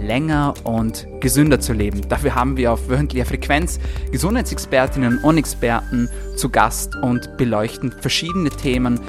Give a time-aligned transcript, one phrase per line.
[0.00, 2.08] länger und gesünder zu leben.
[2.08, 3.78] Dafür haben wir auf wöchentlicher Frequenz
[4.10, 9.00] Gesundheitsexpertinnen und Experten zu Gast und beleuchten verschiedene Themen.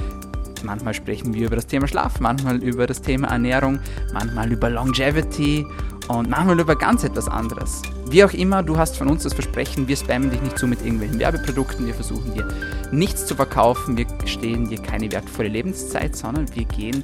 [0.62, 3.78] Manchmal sprechen wir über das Thema Schlaf, manchmal über das Thema Ernährung,
[4.12, 5.66] manchmal über Longevity
[6.08, 7.82] und manchmal über ganz etwas anderes.
[8.10, 10.82] Wie auch immer, du hast von uns das Versprechen, wir spammen dich nicht zu mit
[10.82, 12.46] irgendwelchen Werbeprodukten, wir versuchen dir
[12.90, 17.02] nichts zu verkaufen, wir stehlen dir keine wertvolle Lebenszeit, sondern wir gehen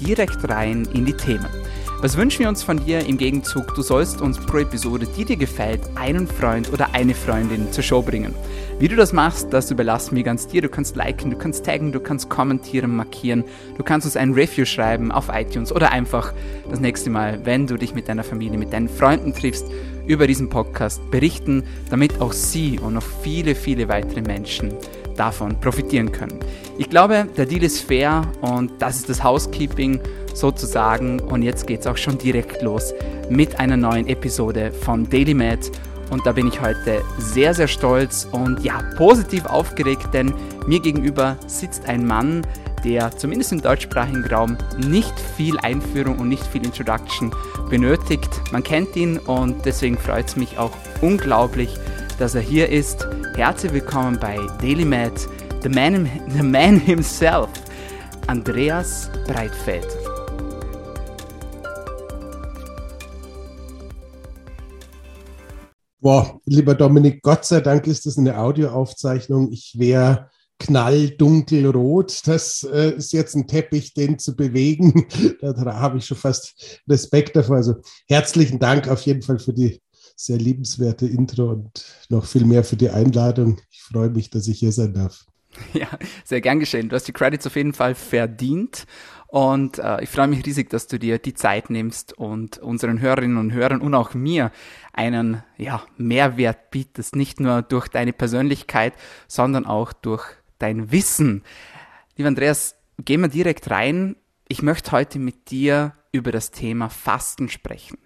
[0.00, 1.48] direkt rein in die Themen.
[2.04, 3.74] Was wünschen wir uns von dir im Gegenzug?
[3.74, 8.02] Du sollst uns pro Episode, die dir gefällt, einen Freund oder eine Freundin zur Show
[8.02, 8.34] bringen.
[8.78, 10.60] Wie du das machst, das überlassen wir ganz dir.
[10.60, 13.44] Du kannst liken, du kannst taggen, du kannst kommentieren, markieren,
[13.78, 16.34] du kannst uns ein Review schreiben auf iTunes oder einfach
[16.68, 19.66] das nächste Mal, wenn du dich mit deiner Familie, mit deinen Freunden triffst,
[20.06, 24.74] über diesen Podcast berichten, damit auch sie und noch viele, viele weitere Menschen
[25.16, 26.38] davon profitieren können.
[26.78, 30.00] Ich glaube, der Deal ist fair und das ist das Housekeeping
[30.34, 31.20] sozusagen.
[31.20, 32.92] Und jetzt geht es auch schon direkt los
[33.28, 35.70] mit einer neuen Episode von Daily Med.
[36.10, 40.34] Und da bin ich heute sehr, sehr stolz und ja, positiv aufgeregt, denn
[40.66, 42.46] mir gegenüber sitzt ein Mann,
[42.84, 47.32] der zumindest im deutschsprachigen Raum nicht viel Einführung und nicht viel Introduction
[47.70, 48.28] benötigt.
[48.52, 51.70] Man kennt ihn und deswegen freut es mich auch unglaublich,
[52.18, 53.06] dass er hier ist.
[53.34, 55.12] Herzlich willkommen bei Daily Med,
[55.62, 57.48] the man, the man himself,
[58.26, 59.86] Andreas Breitfeld.
[66.00, 69.50] Boah, lieber Dominik, Gott sei Dank ist das eine Audioaufzeichnung.
[69.52, 70.28] Ich wäre
[70.58, 72.26] knalldunkelrot.
[72.26, 75.06] Das äh, ist jetzt ein Teppich, den zu bewegen.
[75.40, 77.56] da habe ich schon fast Respekt davor.
[77.56, 79.80] Also herzlichen Dank auf jeden Fall für die
[80.16, 83.60] sehr liebenswerte Intro und noch viel mehr für die Einladung.
[83.70, 85.26] Ich freue mich, dass ich hier sein darf.
[85.72, 85.88] Ja,
[86.24, 86.88] sehr gern geschehen.
[86.88, 88.86] Du hast die Credits auf jeden Fall verdient.
[89.28, 93.36] Und äh, ich freue mich riesig, dass du dir die Zeit nimmst und unseren Hörerinnen
[93.36, 94.52] und Hörern und auch mir
[94.92, 97.16] einen ja, Mehrwert bietest.
[97.16, 98.94] Nicht nur durch deine Persönlichkeit,
[99.26, 100.24] sondern auch durch
[100.58, 101.42] dein Wissen.
[102.16, 104.16] Lieber Andreas, gehen wir direkt rein.
[104.46, 107.98] Ich möchte heute mit dir über das Thema Fasten sprechen.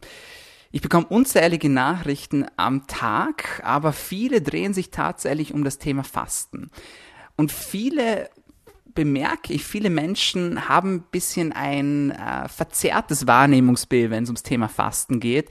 [0.71, 6.71] Ich bekomme unzählige Nachrichten am Tag, aber viele drehen sich tatsächlich um das Thema Fasten.
[7.37, 8.29] Und viele
[8.95, 14.69] bemerke ich, viele Menschen haben ein bisschen ein äh, verzerrtes Wahrnehmungsbild, wenn es ums Thema
[14.69, 15.49] Fasten geht.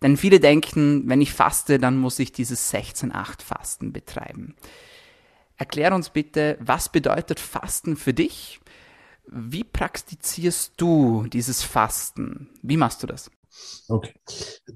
[0.00, 4.54] Denn viele denken, wenn ich faste, dann muss ich dieses 16-8-Fasten betreiben.
[5.56, 8.60] Erklär uns bitte, was bedeutet Fasten für dich?
[9.26, 12.48] Wie praktizierst du dieses Fasten?
[12.62, 13.30] Wie machst du das?
[13.88, 14.12] Okay.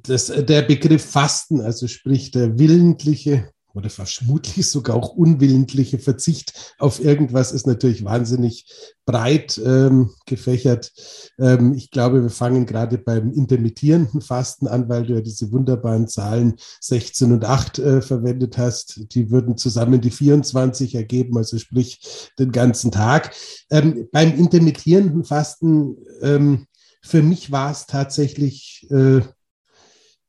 [0.02, 7.02] Das, der Begriff Fasten, also sprich der willentliche oder vermutlich sogar auch unwillentliche Verzicht auf
[7.02, 8.66] irgendwas ist natürlich wahnsinnig
[9.04, 10.92] breit ähm, gefächert.
[11.38, 16.06] Ähm, ich glaube, wir fangen gerade beim intermittierenden Fasten an, weil du ja diese wunderbaren
[16.06, 19.14] Zahlen 16 und 8 äh, verwendet hast.
[19.14, 22.00] Die würden zusammen die 24 ergeben, also sprich
[22.38, 23.34] den ganzen Tag.
[23.70, 26.66] Ähm, beim intermittierenden Fasten, ähm,
[27.02, 29.20] für mich war es tatsächlich äh,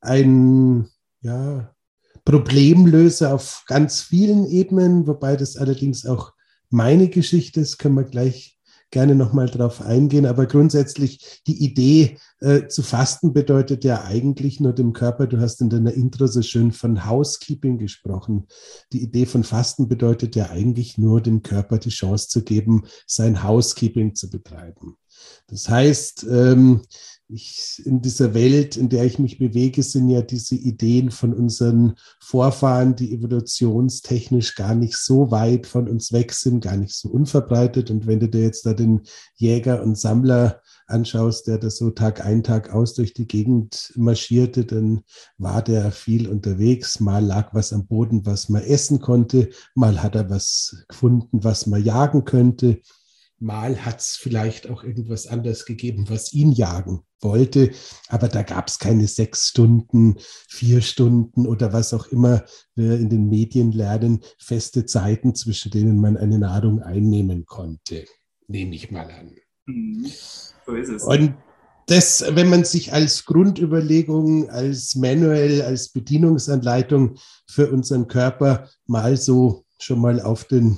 [0.01, 0.89] ein,
[1.21, 1.73] ja,
[2.25, 6.33] Problemlöser auf ganz vielen Ebenen, wobei das allerdings auch
[6.69, 8.53] meine Geschichte ist, können wir gleich
[8.91, 10.25] gerne nochmal drauf eingehen.
[10.25, 15.61] Aber grundsätzlich die Idee äh, zu fasten bedeutet ja eigentlich nur dem Körper, du hast
[15.61, 18.47] in deiner Intro so schön von Housekeeping gesprochen.
[18.93, 23.43] Die Idee von Fasten bedeutet ja eigentlich nur dem Körper die Chance zu geben, sein
[23.43, 24.95] Housekeeping zu betreiben.
[25.47, 26.81] Das heißt, ähm,
[27.29, 31.95] ich, in dieser Welt, in der ich mich bewege, sind ja diese Ideen von unseren
[32.19, 37.89] Vorfahren, die evolutionstechnisch gar nicht so weit von uns weg sind, gar nicht so unverbreitet.
[37.89, 39.01] Und wenn du dir jetzt da den
[39.35, 44.65] Jäger und Sammler anschaust, der das so Tag ein, Tag aus durch die Gegend marschierte,
[44.65, 45.01] dann
[45.37, 46.99] war der viel unterwegs.
[46.99, 49.49] Mal lag was am Boden, was man essen konnte.
[49.75, 52.81] Mal hat er was gefunden, was man jagen könnte.
[53.43, 57.71] Mal hat es vielleicht auch irgendwas anderes gegeben, was ihn jagen wollte,
[58.07, 60.15] aber da gab es keine sechs Stunden,
[60.47, 62.45] vier Stunden oder was auch immer
[62.75, 68.05] wir in den Medien lernen, feste Zeiten, zwischen denen man eine Nahrung einnehmen konnte,
[68.47, 69.35] nehme ich mal an.
[69.65, 70.09] Mhm.
[70.65, 71.03] So ist es.
[71.03, 71.35] Und
[71.87, 79.65] das, wenn man sich als Grundüberlegung, als Manual, als Bedienungsanleitung für unseren Körper mal so
[79.79, 80.77] schon mal auf den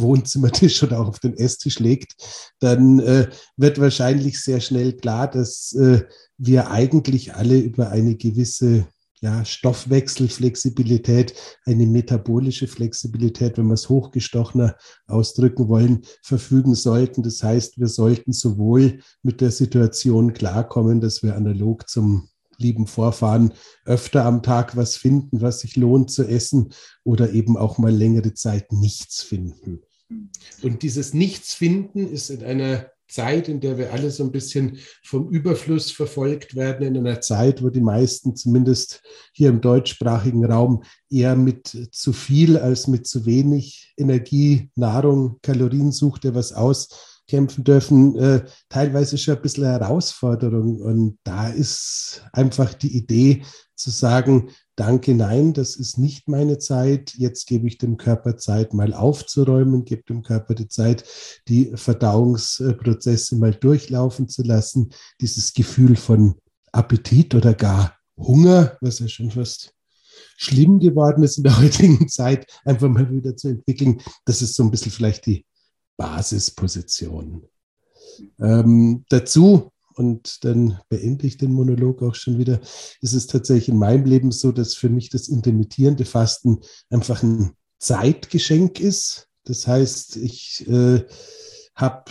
[0.00, 2.14] Wohnzimmertisch oder auch auf den Esstisch legt,
[2.60, 6.02] dann äh, wird wahrscheinlich sehr schnell klar, dass äh,
[6.36, 8.86] wir eigentlich alle über eine gewisse
[9.20, 11.34] ja, Stoffwechselflexibilität,
[11.64, 17.22] eine metabolische Flexibilität, wenn wir es hochgestochener ausdrücken wollen, verfügen sollten.
[17.22, 22.28] Das heißt, wir sollten sowohl mit der Situation klarkommen, dass wir analog zum
[22.58, 23.52] lieben Vorfahren
[23.84, 26.72] öfter am Tag was finden, was sich lohnt zu essen
[27.04, 29.80] oder eben auch mal längere Zeit nichts finden.
[30.62, 35.28] Und dieses Nichtsfinden ist in einer Zeit, in der wir alle so ein bisschen vom
[35.30, 39.02] Überfluss verfolgt werden, in einer Zeit, wo die meisten zumindest
[39.32, 45.90] hier im deutschsprachigen Raum eher mit zu viel als mit zu wenig Energie, Nahrung, Kalorien
[45.90, 50.80] sucht, der was auskämpfen dürfen, äh, teilweise schon ein bisschen Herausforderung.
[50.80, 53.42] Und da ist einfach die Idee
[53.74, 57.14] zu sagen, danke, nein, das ist nicht meine Zeit.
[57.16, 61.04] Jetzt gebe ich dem Körper Zeit, mal aufzuräumen, gebe dem Körper die Zeit,
[61.48, 64.90] die Verdauungsprozesse mal durchlaufen zu lassen.
[65.20, 66.36] Dieses Gefühl von
[66.72, 69.74] Appetit oder gar Hunger, was ja schon fast
[70.36, 74.00] schlimm geworden ist in der heutigen Zeit, einfach mal wieder zu entwickeln.
[74.24, 75.44] Das ist so ein bisschen vielleicht die
[75.96, 77.48] Basisposition.
[78.40, 82.60] Ähm, dazu und dann beende ich den Monolog auch schon wieder,
[83.00, 87.52] ist es tatsächlich in meinem Leben so, dass für mich das intermittierende Fasten einfach ein
[87.78, 89.28] Zeitgeschenk ist.
[89.44, 91.04] Das heißt, ich äh,
[91.74, 92.10] habe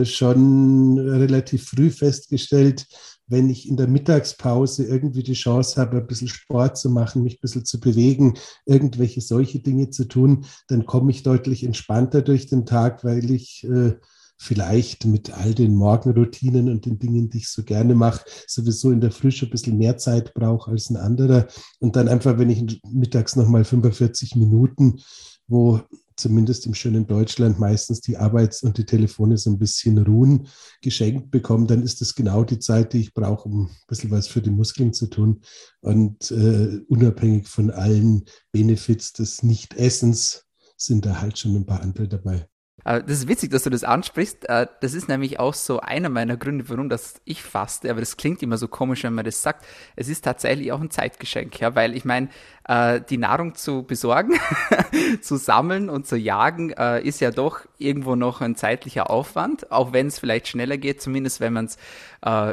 [0.00, 2.86] äh, schon relativ früh festgestellt,
[3.26, 7.34] wenn ich in der Mittagspause irgendwie die Chance habe, ein bisschen Sport zu machen, mich
[7.34, 8.34] ein bisschen zu bewegen,
[8.66, 13.64] irgendwelche solche Dinge zu tun, dann komme ich deutlich entspannter durch den Tag, weil ich
[13.64, 13.94] äh,
[14.38, 19.00] vielleicht mit all den Morgenroutinen und den Dingen, die ich so gerne mache, sowieso in
[19.00, 21.46] der Frische ein bisschen mehr Zeit brauche als ein anderer.
[21.80, 25.00] Und dann einfach, wenn ich mittags nochmal 45 Minuten,
[25.48, 25.80] wo
[26.16, 30.48] zumindest im schönen Deutschland meistens die Arbeits- und die Telefone so ein bisschen ruhen,
[30.80, 34.26] geschenkt bekomme, dann ist das genau die Zeit, die ich brauche, um ein bisschen was
[34.26, 35.42] für die Muskeln zu tun.
[35.80, 40.44] Und äh, unabhängig von allen Benefits des Nichtessens
[40.76, 42.48] sind da halt schon ein paar andere dabei.
[42.86, 44.48] Äh, das ist witzig, dass du das ansprichst.
[44.48, 47.90] Äh, das ist nämlich auch so einer meiner Gründe, warum das ich faste.
[47.90, 49.66] Aber das klingt immer so komisch, wenn man das sagt.
[49.96, 52.28] Es ist tatsächlich auch ein Zeitgeschenk, ja, weil ich meine,
[52.68, 54.34] äh, die Nahrung zu besorgen,
[55.20, 60.06] zu sammeln und zu jagen, ist ja doch irgendwo noch ein zeitlicher Aufwand, auch wenn
[60.08, 61.78] es vielleicht schneller geht, zumindest wenn man es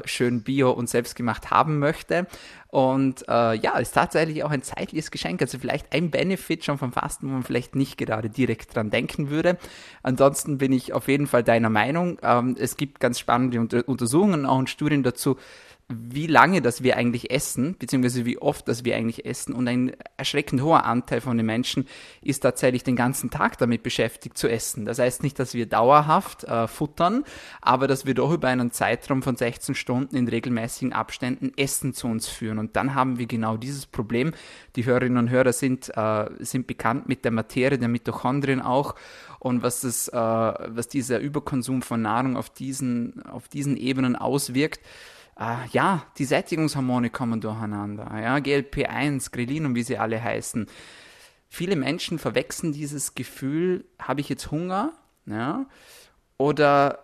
[0.05, 2.27] schön bio und selbstgemacht haben möchte.
[2.73, 5.39] Und äh, ja, ist tatsächlich auch ein zeitliches Geschenk.
[5.43, 9.29] Also vielleicht ein Benefit schon vom Fasten, wo man vielleicht nicht gerade direkt dran denken
[9.29, 9.59] würde.
[10.01, 12.17] Ansonsten bin ich auf jeden Fall deiner Meinung.
[12.23, 15.37] Ähm, es gibt ganz spannende Unter Untersuchungen, auch in Studien dazu,
[15.89, 19.53] wie lange das wir eigentlich essen, beziehungsweise wie oft das wir eigentlich essen.
[19.53, 21.87] Und ein erschreckend hoher Anteil von den Menschen
[22.21, 24.85] ist tatsächlich den ganzen Tag damit beschäftigt zu essen.
[24.85, 27.23] Das heißt nicht, dass wir dauerhaft äh, futtern,
[27.61, 32.07] aber dass wir doch über einen Zeitraum von 16 Stunden in regelmäßigen Abständen Essen zu
[32.07, 32.59] uns führen.
[32.59, 34.33] Und dann haben wir genau dieses Problem.
[34.75, 38.95] Die Hörerinnen und Hörer sind, äh, sind bekannt mit der Materie der Mitochondrien auch
[39.39, 44.79] und was, das, äh, was dieser Überkonsum von Nahrung auf diesen, auf diesen Ebenen auswirkt
[45.39, 48.09] äh, ja, die Sättigungshormone kommen durcheinander.
[48.19, 50.67] Ja, GLP1, Grelin und wie sie alle heißen.
[51.49, 54.93] Viele Menschen verwechseln dieses Gefühl, habe ich jetzt Hunger?
[55.25, 55.65] Ja,
[56.37, 56.99] oder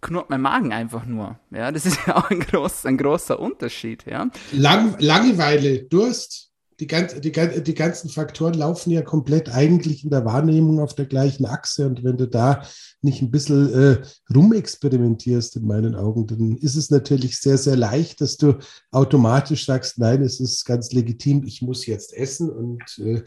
[0.00, 1.38] knurrt mein Magen einfach nur.
[1.50, 4.04] Ja, das ist ja auch ein, groß, ein großer Unterschied.
[4.06, 4.28] Ja.
[4.52, 10.24] Lang, Langeweile, Durst die, ganz, die, die ganzen Faktoren laufen ja komplett eigentlich in der
[10.24, 11.86] Wahrnehmung auf der gleichen Achse.
[11.86, 12.62] Und wenn du da
[13.02, 14.02] nicht ein bisschen äh,
[14.34, 18.58] rumexperimentierst, in meinen Augen, dann ist es natürlich sehr, sehr leicht, dass du
[18.90, 22.50] automatisch sagst, nein, es ist ganz legitim, ich muss jetzt essen.
[22.50, 23.22] Und äh,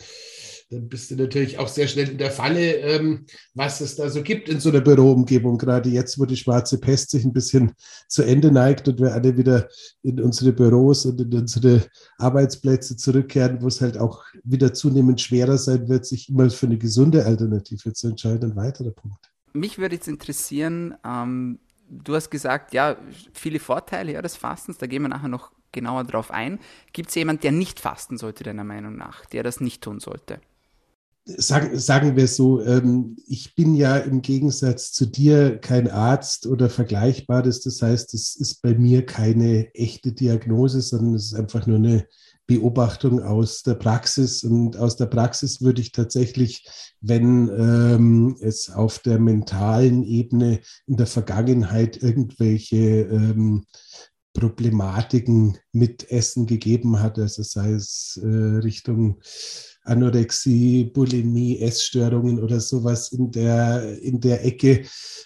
[0.70, 4.22] dann bist du natürlich auch sehr schnell in der Falle, ähm, was es da so
[4.22, 5.58] gibt in so einer Büroumgebung.
[5.58, 7.72] Gerade jetzt, wo die schwarze Pest sich ein bisschen
[8.10, 9.70] zu Ende neigt und wir alle wieder
[10.04, 11.84] in unsere Büros und in unsere
[12.18, 16.78] Arbeitsplätze zurückkehren, wo es halt auch wieder zunehmend schwerer sein wird, sich immer für eine
[16.78, 18.52] gesunde Alternative zu entscheiden.
[18.52, 19.32] Ein weiterer Punkt.
[19.54, 21.60] Mich würde jetzt interessieren, ähm,
[21.90, 22.98] du hast gesagt, ja,
[23.32, 26.60] viele Vorteile ja, des Fastens, da gehen wir nachher noch genauer drauf ein.
[26.92, 30.42] Gibt es jemanden, der nicht fasten sollte, deiner Meinung nach, der das nicht tun sollte?
[31.28, 36.70] Sagen, sagen wir so, ähm, ich bin ja im Gegensatz zu dir kein Arzt oder
[36.70, 37.62] Vergleichbares.
[37.62, 42.08] Das heißt, es ist bei mir keine echte Diagnose, sondern es ist einfach nur eine
[42.48, 44.44] Beobachtung aus der Praxis.
[44.44, 46.66] Und aus der Praxis würde ich tatsächlich,
[47.02, 53.66] wenn ähm, es auf der mentalen Ebene in der Vergangenheit irgendwelche ähm,
[54.34, 59.20] Problematiken mit Essen gegeben hat, also sei es äh, Richtung
[59.88, 64.84] Anorexie, Bulimie, Essstörungen oder sowas in der, in der Ecke.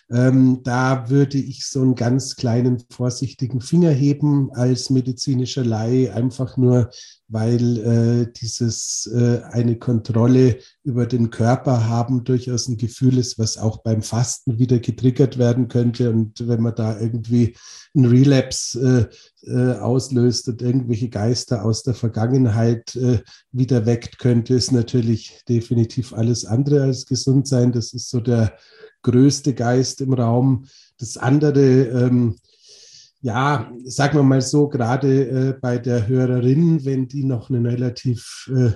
[0.10, 6.58] Ähm, da würde ich so einen ganz kleinen, vorsichtigen Finger heben als medizinischer Laie, einfach
[6.58, 6.90] nur,
[7.32, 13.58] weil äh, dieses äh, eine Kontrolle über den Körper haben durchaus ein Gefühl ist, was
[13.58, 16.12] auch beim Fasten wieder getriggert werden könnte.
[16.12, 17.56] Und wenn man da irgendwie
[17.96, 19.10] ein Relapse
[19.46, 23.20] äh, äh, auslöst und irgendwelche Geister aus der Vergangenheit äh,
[23.52, 27.72] wieder weckt, könnte es natürlich definitiv alles andere als gesund sein.
[27.72, 28.54] Das ist so der
[29.04, 30.66] größte Geist im Raum.
[31.00, 32.36] Das andere, ähm,
[33.22, 38.50] ja, sagen wir mal so, gerade äh, bei der Hörerin, wenn die noch einen relativ
[38.56, 38.72] äh,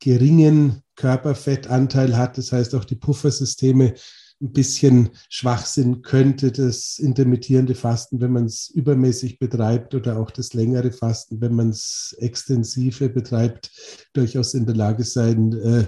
[0.00, 3.94] geringen Körperfettanteil hat, das heißt auch die Puffersysteme
[4.40, 10.30] ein bisschen schwach sind, könnte das intermittierende Fasten, wenn man es übermäßig betreibt oder auch
[10.30, 13.70] das längere Fasten, wenn man es extensive betreibt,
[14.12, 15.86] durchaus in der Lage sein, äh,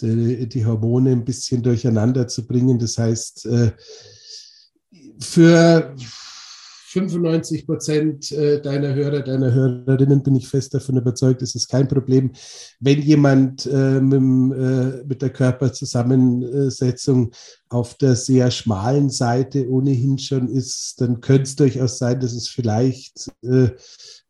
[0.00, 2.78] die, die, Hormone ein bisschen durcheinander zu bringen.
[2.80, 3.72] Das heißt, äh,
[5.20, 5.94] für
[6.96, 11.88] 95 Prozent äh, deiner Hörer, deiner Hörerinnen bin ich fest davon überzeugt, ist es kein
[11.88, 12.32] Problem.
[12.80, 17.32] Wenn jemand äh, mit, äh, mit, der Körperzusammensetzung
[17.68, 22.48] auf der sehr schmalen Seite ohnehin schon ist, dann könnte es durchaus sein, dass es
[22.48, 23.74] vielleicht, wenn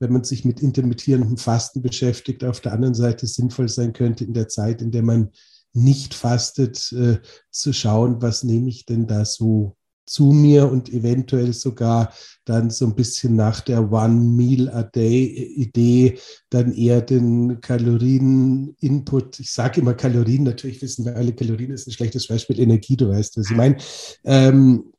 [0.01, 4.49] man sich mit intermittierendem Fasten beschäftigt, auf der anderen Seite sinnvoll sein könnte, in der
[4.49, 5.31] Zeit, in der man
[5.75, 9.76] nicht fastet, zu schauen, was nehme ich denn da so
[10.07, 12.13] zu mir und eventuell sogar
[12.45, 19.41] dann so ein bisschen nach der One Meal a Day Idee dann eher den Kalorien-Input,
[19.41, 23.09] ich sage immer Kalorien, natürlich wissen wir alle, Kalorien ist ein schlechtes Beispiel, Energie, du
[23.09, 23.77] weißt, was ich meine.
[24.25, 24.93] Ähm,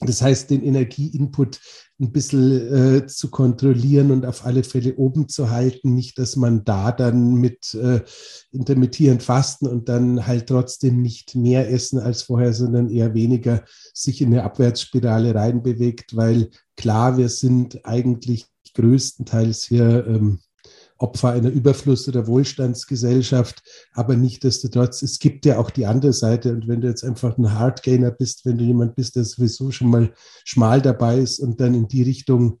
[0.00, 1.60] das heißt, den Energieinput
[2.00, 5.94] ein bisschen äh, zu kontrollieren und auf alle Fälle oben zu halten.
[5.94, 8.02] Nicht, dass man da dann mit äh,
[8.52, 14.20] intermittierend fasten und dann halt trotzdem nicht mehr essen als vorher, sondern eher weniger sich
[14.20, 20.38] in eine Abwärtsspirale reinbewegt, weil klar, wir sind eigentlich größtenteils hier ähm,
[20.98, 23.62] Opfer einer Überfluss- oder Wohlstandsgesellschaft,
[23.92, 26.52] aber nichtdestotrotz, es gibt ja auch die andere Seite.
[26.52, 29.90] Und wenn du jetzt einfach ein Hardgainer bist, wenn du jemand bist, der sowieso schon
[29.90, 30.12] mal
[30.44, 32.60] schmal dabei ist und dann in die Richtung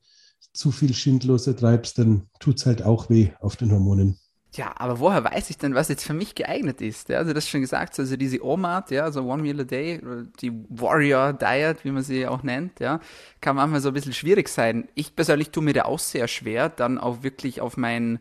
[0.52, 4.18] zu viel schindloser treibst, dann tut es halt auch weh auf den Hormonen.
[4.54, 7.10] Ja, aber woher weiß ich denn, was jetzt für mich geeignet ist?
[7.10, 10.00] Ja, also das schon gesagt, also diese OMAD, ja, also One Meal a Day,
[10.40, 13.00] die Warrior Diet, wie man sie auch nennt, ja,
[13.42, 14.88] kann manchmal so ein bisschen schwierig sein.
[14.94, 18.20] Ich persönlich tue mir da auch sehr schwer, dann auch wirklich auf mein,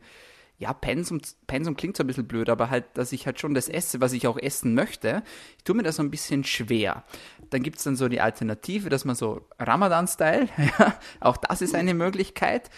[0.59, 3.69] ja, Pensum, Pensum klingt so ein bisschen blöd, aber halt, dass ich halt schon das
[3.69, 5.23] esse, was ich auch essen möchte.
[5.57, 7.03] Ich tue mir das so ein bisschen schwer.
[7.51, 11.93] Dann gibt's dann so die Alternative, dass man so Ramadan-Style, ja, auch das ist eine
[11.93, 12.69] Möglichkeit.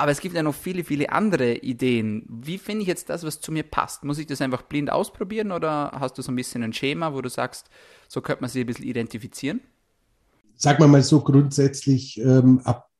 [0.00, 2.24] Aber es gibt ja noch viele, viele andere Ideen.
[2.26, 4.02] Wie finde ich jetzt das, was zu mir passt?
[4.02, 7.20] Muss ich das einfach blind ausprobieren oder hast du so ein bisschen ein Schema, wo
[7.20, 7.66] du sagst,
[8.08, 9.60] so könnte man sich ein bisschen identifizieren?
[10.56, 12.90] Sag mal mal so grundsätzlich, ähm, ab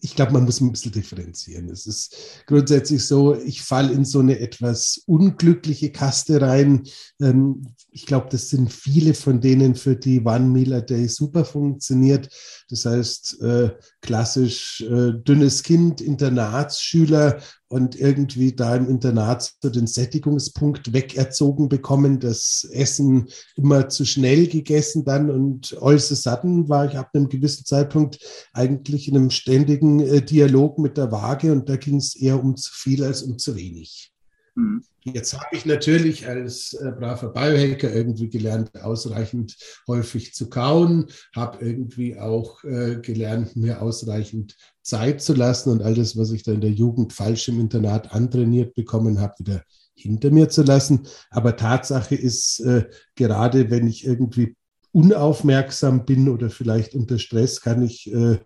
[0.00, 1.68] ich glaube, man muss ein bisschen differenzieren.
[1.68, 6.82] Es ist grundsätzlich so, ich falle in so eine etwas unglückliche Kaste rein.
[7.20, 11.44] Ähm, ich glaube, das sind viele von denen, für die One Meal a Day super
[11.44, 12.28] funktioniert.
[12.68, 13.70] Das heißt, äh,
[14.06, 22.20] klassisch äh, dünnes Kind, Internatsschüler und irgendwie da im Internat so den Sättigungspunkt wegerzogen bekommen,
[22.20, 27.66] das Essen immer zu schnell gegessen dann und äußerst satten war ich ab einem gewissen
[27.66, 28.18] Zeitpunkt
[28.52, 32.56] eigentlich in einem ständigen äh, Dialog mit der Waage und da ging es eher um
[32.56, 34.15] zu viel als um zu wenig.
[34.56, 34.82] Mhm.
[35.04, 41.64] Jetzt habe ich natürlich als äh, braver Biohacker irgendwie gelernt, ausreichend häufig zu kauen, habe
[41.64, 46.52] irgendwie auch äh, gelernt, mir ausreichend Zeit zu lassen und all das, was ich da
[46.52, 49.62] in der Jugend falsch im Internat antrainiert bekommen habe, wieder
[49.94, 51.06] hinter mir zu lassen.
[51.30, 54.56] Aber Tatsache ist, äh, gerade wenn ich irgendwie
[54.96, 58.38] unaufmerksam bin oder vielleicht unter Stress, kann ich äh,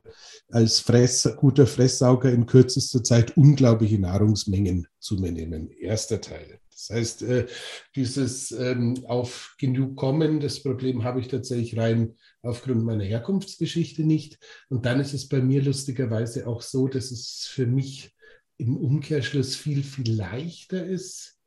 [0.49, 5.71] als Fress, guter Fresssauger in kürzester Zeit unglaubliche Nahrungsmengen zu mir nehmen.
[5.71, 6.59] Erster Teil.
[6.71, 7.47] Das heißt, äh,
[7.95, 14.41] dieses ähm, auf genug kommen, das Problem habe ich tatsächlich rein aufgrund meiner Herkunftsgeschichte nicht.
[14.71, 18.17] Und dann ist es bei mir lustigerweise auch so, dass es für mich
[18.57, 21.39] im Umkehrschluss viel, viel leichter ist,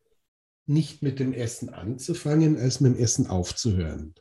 [0.65, 4.15] nicht mit dem Essen anzufangen, als mit dem Essen aufzuhören.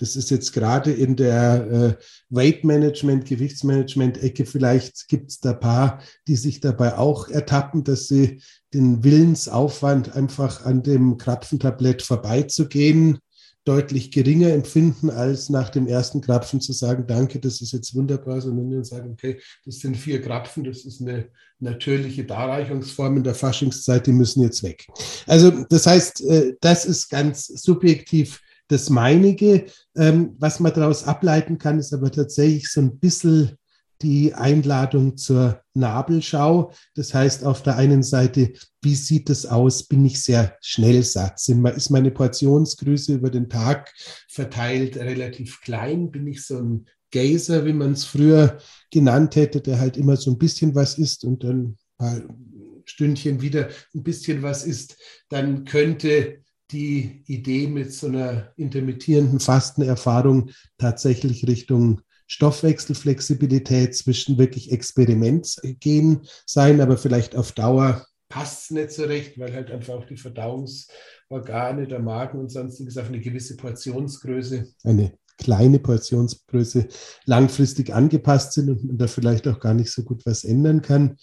[0.00, 4.46] Das ist jetzt gerade in der äh, Weight Management, Gewichtsmanagement-Ecke.
[4.46, 8.40] Vielleicht gibt es da paar, die sich dabei auch ertappen, dass sie
[8.72, 13.18] den Willensaufwand einfach an dem Krapfentablett vorbeizugehen,
[13.66, 18.40] deutlich geringer empfinden, als nach dem ersten Krapfen zu sagen, danke, das ist jetzt wunderbar,
[18.40, 21.28] sondern dann sagen, okay, das sind vier Krapfen, das ist eine
[21.58, 24.86] natürliche Darreichungsform in der Faschingszeit, die müssen jetzt weg.
[25.26, 28.40] Also das heißt, äh, das ist ganz subjektiv
[28.70, 29.66] das meinige.
[29.96, 33.56] Ähm, was man daraus ableiten kann, ist aber tatsächlich so ein bisschen
[34.02, 36.72] die Einladung zur Nabelschau.
[36.94, 39.86] Das heißt, auf der einen Seite, wie sieht es aus?
[39.86, 41.40] Bin ich sehr schnell satt?
[41.48, 43.92] Ist meine Portionsgröße über den Tag
[44.28, 46.10] verteilt relativ klein?
[46.10, 48.58] Bin ich so ein Gazer, wie man es früher
[48.90, 52.22] genannt hätte, der halt immer so ein bisschen was isst und dann ein paar
[52.84, 54.96] Stündchen wieder ein bisschen was isst?
[55.28, 56.38] Dann könnte
[56.72, 66.80] die Idee mit so einer intermittierenden Fastenerfahrung tatsächlich Richtung Stoffwechselflexibilität zwischen wirklich Experiment gehen sein,
[66.80, 71.88] aber vielleicht auf Dauer passt es nicht so recht, weil halt einfach auch die Verdauungsorgane,
[71.88, 76.86] der Magen und sonstiges auf eine gewisse Portionsgröße, eine kleine Portionsgröße
[77.24, 81.16] langfristig angepasst sind und man da vielleicht auch gar nicht so gut was ändern kann.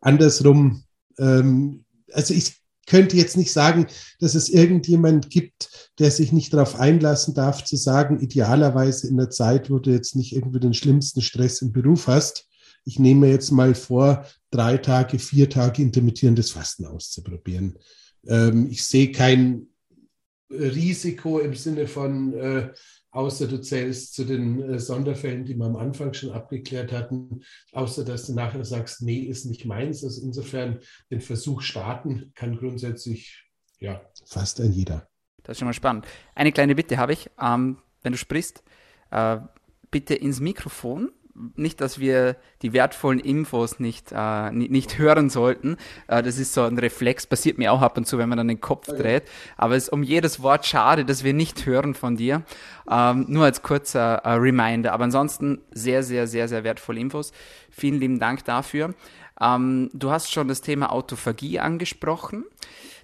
[0.00, 0.84] Andersrum,
[1.18, 3.86] ähm, also ich könnte jetzt nicht sagen,
[4.18, 9.30] dass es irgendjemand gibt, der sich nicht darauf einlassen darf, zu sagen, idealerweise in der
[9.30, 12.48] Zeit, wo du jetzt nicht irgendwie den schlimmsten Stress im Beruf hast,
[12.84, 17.78] ich nehme jetzt mal vor, drei Tage, vier Tage intermittierendes Fasten auszuprobieren.
[18.26, 19.68] Ähm, ich sehe kein
[20.50, 22.72] Risiko im Sinne von, äh,
[23.12, 27.42] außer du zählst zu den äh, Sonderfällen, die wir am Anfang schon abgeklärt hatten,
[27.72, 30.02] außer dass du nachher sagst, nee, ist nicht meins.
[30.02, 33.44] Also insofern den Versuch starten kann grundsätzlich,
[33.78, 35.08] ja, fast ein jeder.
[35.42, 36.06] Das ist schon mal spannend.
[36.34, 38.62] Eine kleine Bitte habe ich, ähm, wenn du sprichst,
[39.10, 39.38] äh,
[39.90, 45.76] bitte ins Mikrofon nicht, dass wir die wertvollen Infos nicht, äh, nicht, hören sollten.
[46.06, 48.48] Äh, das ist so ein Reflex, passiert mir auch ab und zu, wenn man dann
[48.48, 49.02] den Kopf okay.
[49.02, 49.22] dreht.
[49.56, 52.42] Aber es ist um jedes Wort schade, dass wir nicht hören von dir.
[52.90, 54.92] Ähm, nur als kurzer äh, Reminder.
[54.92, 57.32] Aber ansonsten sehr, sehr, sehr, sehr wertvolle Infos.
[57.70, 58.94] Vielen lieben Dank dafür.
[59.40, 62.44] Ähm, du hast schon das Thema Autophagie angesprochen.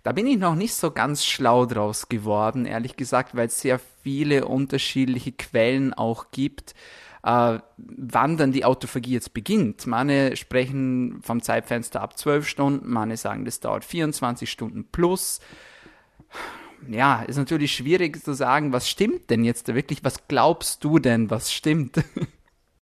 [0.02, 3.80] Da bin ich noch nicht so ganz schlau draus geworden, ehrlich gesagt, weil es sehr
[4.02, 6.74] viele unterschiedliche Quellen auch gibt
[7.22, 9.86] äh, wann dann die Autophagie jetzt beginnt.
[9.86, 15.40] Manche sprechen vom Zeitfenster ab 12 Stunden, manche sagen, das dauert 24 Stunden plus.
[16.88, 20.04] Ja, ist natürlich schwierig zu sagen, was stimmt denn jetzt wirklich?
[20.04, 22.02] Was glaubst du denn, was stimmt?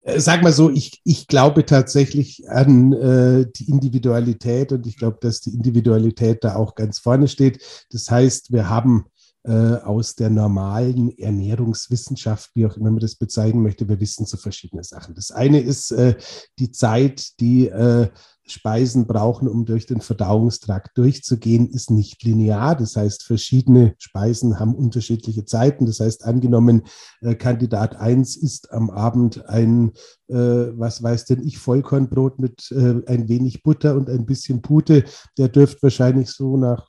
[0.03, 5.19] Äh, sag mal so, ich, ich glaube tatsächlich an äh, die Individualität und ich glaube,
[5.21, 7.63] dass die Individualität da auch ganz vorne steht.
[7.91, 9.05] Das heißt, wir haben
[9.43, 13.89] äh, aus der normalen Ernährungswissenschaft, wie auch immer man das bezeichnen möchte.
[13.89, 15.15] Wir wissen so verschiedene Sachen.
[15.15, 16.17] Das eine ist äh,
[16.59, 18.11] die Zeit, die äh,
[18.45, 22.77] Speisen brauchen, um durch den Verdauungstrakt durchzugehen, ist nicht linear.
[22.77, 25.87] Das heißt, verschiedene Speisen haben unterschiedliche Zeiten.
[25.87, 26.83] Das heißt, angenommen,
[27.39, 29.93] Kandidat 1 isst am Abend ein,
[30.27, 35.05] was weiß denn ich, Vollkornbrot mit ein wenig Butter und ein bisschen Pute.
[35.39, 36.89] Der dürfte wahrscheinlich so nach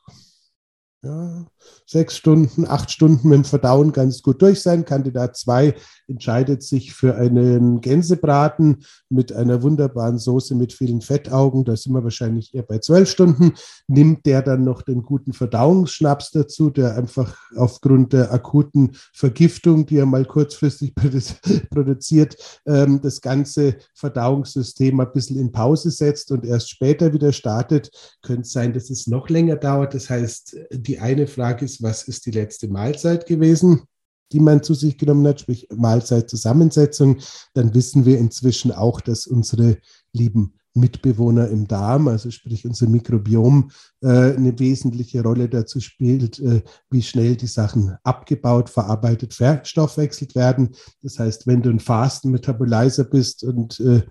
[1.03, 1.45] ja,
[1.85, 4.85] sechs Stunden, acht Stunden mit dem Verdauen ganz gut durch sein.
[4.85, 5.75] Kandidat 2
[6.07, 11.65] entscheidet sich für einen Gänsebraten mit einer wunderbaren Soße mit vielen Fettaugen.
[11.65, 13.53] Da sind wir wahrscheinlich eher bei zwölf Stunden.
[13.87, 19.97] Nimmt der dann noch den guten Verdauungsschnaps dazu, der einfach aufgrund der akuten Vergiftung, die
[19.97, 20.93] er mal kurzfristig
[21.69, 27.91] produziert, ähm, das ganze Verdauungssystem ein bisschen in Pause setzt und erst später wieder startet.
[28.21, 29.93] Könnte sein, dass es noch länger dauert.
[29.93, 33.81] Das heißt, die eine Frage ist, was ist die letzte Mahlzeit gewesen?
[34.31, 37.17] die man zu sich genommen hat, sprich Mahlzeitzusammensetzung,
[37.53, 39.77] dann wissen wir inzwischen auch, dass unsere
[40.13, 46.61] lieben Mitbewohner im Darm, also sprich unser Mikrobiom, äh, eine wesentliche Rolle dazu spielt, äh,
[46.89, 50.69] wie schnell die Sachen abgebaut, verarbeitet, verstoffwechselt werden.
[51.01, 54.03] Das heißt, wenn du ein Fasten-Metabolizer bist und äh,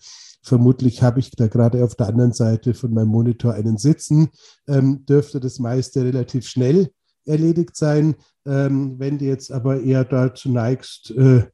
[0.42, 4.30] Vermutlich habe ich da gerade auf der anderen Seite von meinem Monitor einen sitzen,
[4.68, 6.90] ähm, dürfte das meiste relativ schnell
[7.30, 8.16] erledigt sein.
[8.46, 11.44] Ähm, wenn du jetzt aber eher dazu neigst, äh,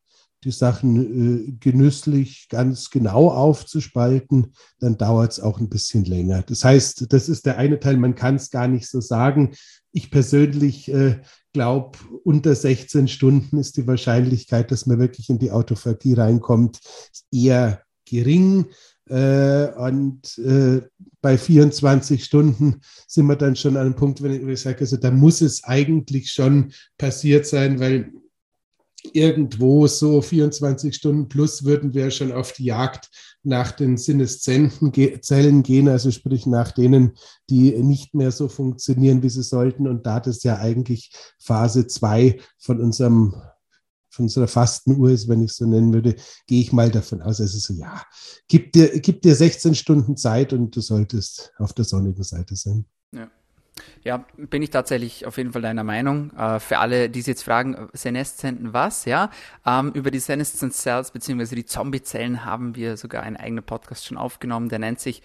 [0.45, 6.43] die Sachen äh, genüsslich ganz genau aufzuspalten, dann dauert es auch ein bisschen länger.
[6.43, 9.55] Das heißt, das ist der eine Teil, man kann es gar nicht so sagen.
[9.93, 11.21] Ich persönlich äh,
[11.53, 16.81] glaube, unter 16 Stunden ist die Wahrscheinlichkeit, dass man wirklich in die Autophagie reinkommt,
[17.33, 18.67] eher gering.
[19.09, 20.83] Äh, und äh,
[21.21, 25.11] bei 24 Stunden sind wir dann schon an einem Punkt, wenn ich sage, also da
[25.11, 28.13] muss es eigentlich schon passiert sein, weil
[29.13, 33.11] irgendwo so 24 Stunden plus würden wir schon auf die Jagd
[33.43, 34.93] nach den Sinneszenten
[35.23, 37.13] Zellen gehen, also sprich nach denen,
[37.49, 39.87] die nicht mehr so funktionieren, wie sie sollten.
[39.87, 43.37] Und da das ja eigentlich Phase 2 von unserem
[44.17, 47.39] von unserer Fastenuhr ist, wenn ich es so nennen würde, gehe ich mal davon aus,
[47.39, 48.03] es ist so, ja,
[48.49, 52.87] gib dir, gib dir 16 Stunden Zeit und du solltest auf der sonnigen Seite sein.
[53.13, 53.29] Ja.
[54.03, 56.31] Ja, bin ich tatsächlich auf jeden Fall deiner Meinung.
[56.31, 59.31] Äh, für alle, die sich jetzt fragen, Seneszenten was, ja,
[59.67, 61.55] ähm, über die Senescent Cells bzw.
[61.55, 65.23] die Zombie-Zellen haben wir sogar einen eigenen Podcast schon aufgenommen, der nennt sich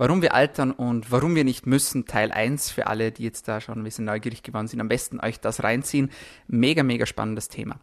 [0.00, 3.60] Warum wir altern und warum wir nicht müssen, Teil 1 für alle, die jetzt da
[3.60, 4.80] schon ein bisschen neugierig geworden sind.
[4.80, 6.10] Am besten euch das reinziehen.
[6.46, 7.80] Mega, mega spannendes Thema.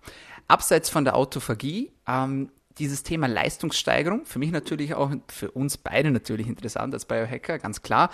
[0.47, 6.11] Abseits von der Autophagie, ähm, dieses Thema Leistungssteigerung, für mich natürlich auch, für uns beide
[6.11, 8.09] natürlich interessant als Biohacker, ganz klar.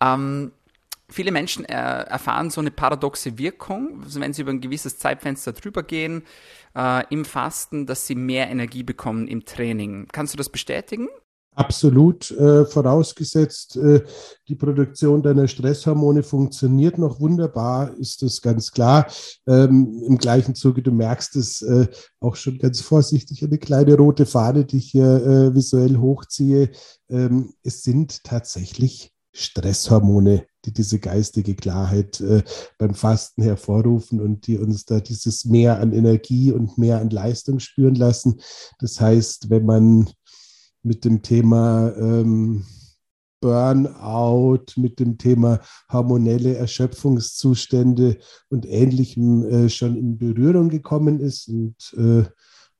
[0.00, 0.52] Ähm,
[1.08, 5.52] viele Menschen äh, erfahren so eine paradoxe Wirkung, also wenn sie über ein gewisses Zeitfenster
[5.52, 6.24] drüber gehen
[6.76, 10.08] äh, im Fasten, dass sie mehr Energie bekommen im Training.
[10.12, 11.08] Kannst du das bestätigen?
[11.56, 14.02] Absolut, äh, vorausgesetzt, äh,
[14.46, 19.06] die Produktion deiner Stresshormone funktioniert noch wunderbar, ist das ganz klar.
[19.46, 21.86] Ähm, Im gleichen Zuge, du merkst es äh,
[22.20, 26.72] auch schon ganz vorsichtig, eine kleine rote Fahne, die ich hier äh, visuell hochziehe.
[27.08, 32.42] Ähm, es sind tatsächlich Stresshormone, die diese geistige Klarheit äh,
[32.76, 37.60] beim Fasten hervorrufen und die uns da dieses mehr an Energie und mehr an Leistung
[37.60, 38.40] spüren lassen.
[38.78, 40.10] Das heißt, wenn man
[40.86, 42.64] mit dem Thema ähm,
[43.40, 45.60] Burnout, mit dem Thema
[45.92, 48.18] hormonelle Erschöpfungszustände
[48.48, 51.48] und Ähnlichem äh, schon in Berührung gekommen ist.
[51.48, 52.24] Und äh,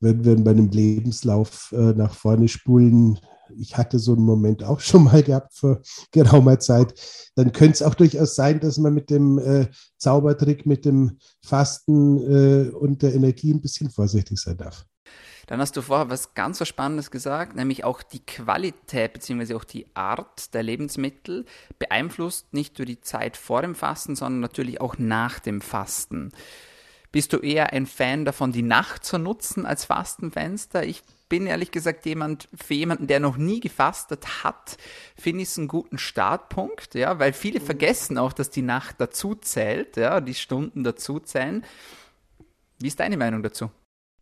[0.01, 3.19] wenn wir bei einem Lebenslauf äh, nach vorne spulen,
[3.57, 6.95] ich hatte so einen Moment auch schon mal gehabt vor geraumer Zeit,
[7.35, 9.66] dann könnte es auch durchaus sein, dass man mit dem äh,
[9.99, 14.87] Zaubertrick, mit dem Fasten äh, und der Energie ein bisschen vorsichtig sein darf.
[15.46, 19.54] Dann hast du vorher was ganz was Spannendes gesagt, nämlich auch die Qualität bzw.
[19.54, 21.44] auch die Art der Lebensmittel
[21.78, 26.32] beeinflusst nicht nur die Zeit vor dem Fasten, sondern natürlich auch nach dem Fasten.
[27.12, 30.85] Bist du eher ein Fan davon, die Nacht zu nutzen als Fastenfenster?
[30.85, 34.76] Ich bin ehrlich gesagt jemand, für jemanden, der noch nie gefastet hat,
[35.16, 39.35] finde ich es einen guten Startpunkt, ja, weil viele vergessen auch, dass die Nacht dazu
[39.35, 41.64] zählt, ja, die Stunden dazu zählen.
[42.78, 43.70] Wie ist deine Meinung dazu?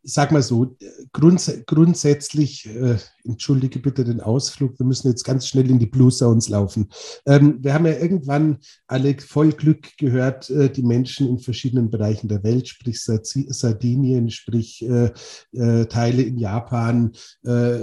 [0.05, 0.77] Sag mal so,
[1.13, 6.13] grunds grundsätzlich, äh, entschuldige bitte den Ausflug, wir müssen jetzt ganz schnell in die Blue
[6.13, 6.91] Zones laufen.
[7.27, 12.29] Ähm, wir haben ja irgendwann alle voll Glück gehört, äh, die Menschen in verschiedenen Bereichen
[12.29, 15.11] der Welt, sprich Sardinien, sprich äh,
[15.53, 17.13] äh, Teile in Japan,
[17.45, 17.79] äh,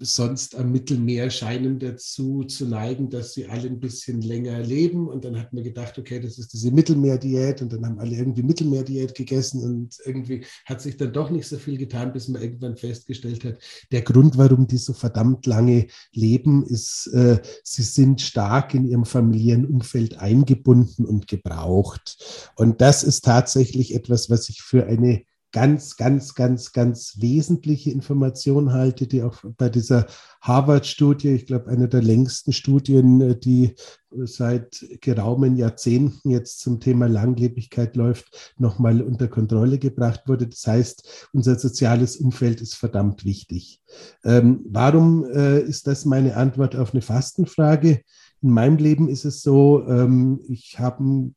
[0.00, 5.08] sonst am Mittelmeer scheinen dazu zu neigen, dass sie alle ein bisschen länger leben.
[5.08, 8.42] Und dann hat man gedacht, okay, das ist diese Mittelmeerdiät und dann haben alle irgendwie
[8.42, 12.76] Mittelmeerdiät gegessen und irgendwie hat sich dann doch nicht so viel getan, bis man irgendwann
[12.76, 13.58] festgestellt hat,
[13.92, 19.04] der Grund, warum die so verdammt lange leben, ist, äh, sie sind stark in ihrem
[19.04, 22.50] familiären Umfeld eingebunden und gebraucht.
[22.56, 28.72] Und das ist tatsächlich etwas, was ich für eine ganz, ganz, ganz, ganz wesentliche Information
[28.72, 30.06] halte, die auch bei dieser
[30.40, 33.74] Harvard-Studie, ich glaube, eine der längsten Studien, äh, die
[34.10, 40.48] seit geraumen Jahrzehnten jetzt zum Thema Langlebigkeit läuft, nochmal unter Kontrolle gebracht wurde.
[40.48, 43.80] Das heißt, unser soziales Umfeld ist verdammt wichtig.
[44.24, 48.02] Ähm, warum äh, ist das meine Antwort auf eine Fastenfrage?
[48.42, 51.32] In meinem Leben ist es so, ähm, ich habe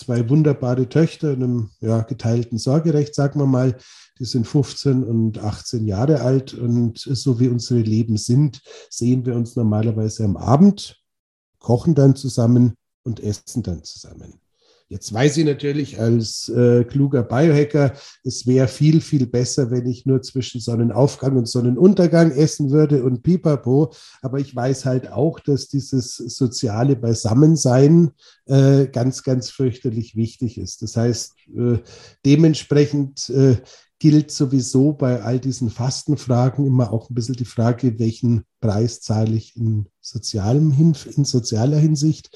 [0.00, 3.76] zwei wunderbare Töchter in einem ja, geteilten Sorgerecht, sagen wir mal.
[4.18, 8.60] Die sind 15 und 18 Jahre alt und so wie unsere Leben sind,
[8.90, 11.02] sehen wir uns normalerweise am Abend,
[11.58, 14.40] kochen dann zusammen und essen dann zusammen.
[14.92, 17.92] Jetzt weiß ich natürlich als äh, kluger Biohacker,
[18.24, 23.22] es wäre viel, viel besser, wenn ich nur zwischen Sonnenaufgang und Sonnenuntergang essen würde und
[23.22, 23.92] pipapo.
[24.20, 28.10] Aber ich weiß halt auch, dass dieses soziale Beisammensein
[28.46, 30.82] äh, ganz, ganz fürchterlich wichtig ist.
[30.82, 31.78] Das heißt, äh,
[32.26, 33.58] dementsprechend äh,
[34.00, 39.36] gilt sowieso bei all diesen Fastenfragen immer auch ein bisschen die Frage, welchen Preis zahle
[39.36, 40.74] ich in, sozialem
[41.16, 42.30] in sozialer Hinsicht,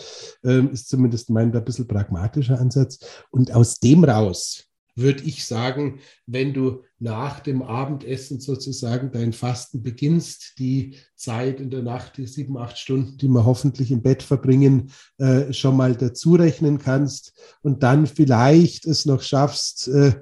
[0.45, 2.99] ähm, ist zumindest mein ein bisschen pragmatischer Ansatz.
[3.31, 4.65] Und aus dem raus
[4.97, 11.71] würde ich sagen, wenn du nach dem Abendessen sozusagen dein Fasten beginnst, die Zeit in
[11.71, 15.97] der Nacht, die sieben, acht Stunden, die wir hoffentlich im Bett verbringen, äh, schon mal
[15.97, 20.15] dazu rechnen kannst und dann vielleicht es noch schaffst, äh,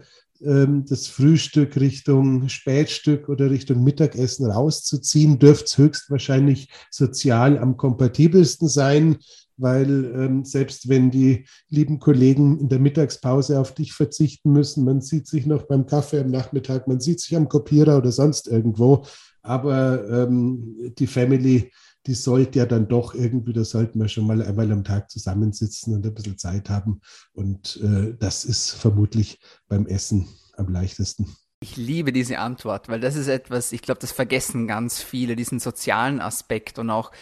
[0.44, 8.68] ähm, das Frühstück Richtung Spätstück oder Richtung Mittagessen rauszuziehen, dürfte es höchstwahrscheinlich sozial am kompatibelsten
[8.68, 9.16] sein,
[9.57, 15.00] weil ähm, selbst wenn die lieben Kollegen in der Mittagspause auf dich verzichten müssen, man
[15.00, 19.05] sieht sich noch beim Kaffee am Nachmittag, man sieht sich am Kopierer oder sonst irgendwo,
[19.42, 21.70] aber ähm, die Family,
[22.07, 25.95] die sollte ja dann doch irgendwie, da sollten wir schon mal einmal am Tag zusammensitzen
[25.95, 27.01] und ein bisschen Zeit haben.
[27.33, 29.38] Und äh, das ist vermutlich
[29.69, 31.37] beim Essen am leichtesten.
[31.62, 35.61] Ich liebe diese Antwort, weil das ist etwas, ich glaube, das vergessen ganz viele, diesen
[35.61, 37.12] sozialen Aspekt und auch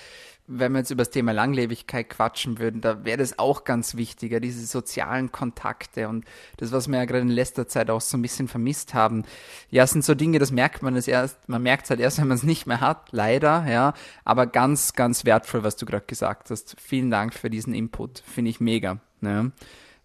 [0.47, 4.41] wenn wir jetzt über das Thema Langlebigkeit quatschen würden, da wäre das auch ganz wichtiger,
[4.41, 6.25] diese sozialen Kontakte und
[6.57, 9.25] das, was wir ja gerade in letzter Zeit auch so ein bisschen vermisst haben.
[9.71, 12.29] Ja, sind so Dinge, das merkt man es erst, man merkt es halt erst, wenn
[12.29, 16.51] man es nicht mehr hat, leider, ja, aber ganz, ganz wertvoll, was du gerade gesagt
[16.51, 16.77] hast.
[16.81, 18.99] Vielen Dank für diesen Input, finde ich mega.
[19.21, 19.53] Ne?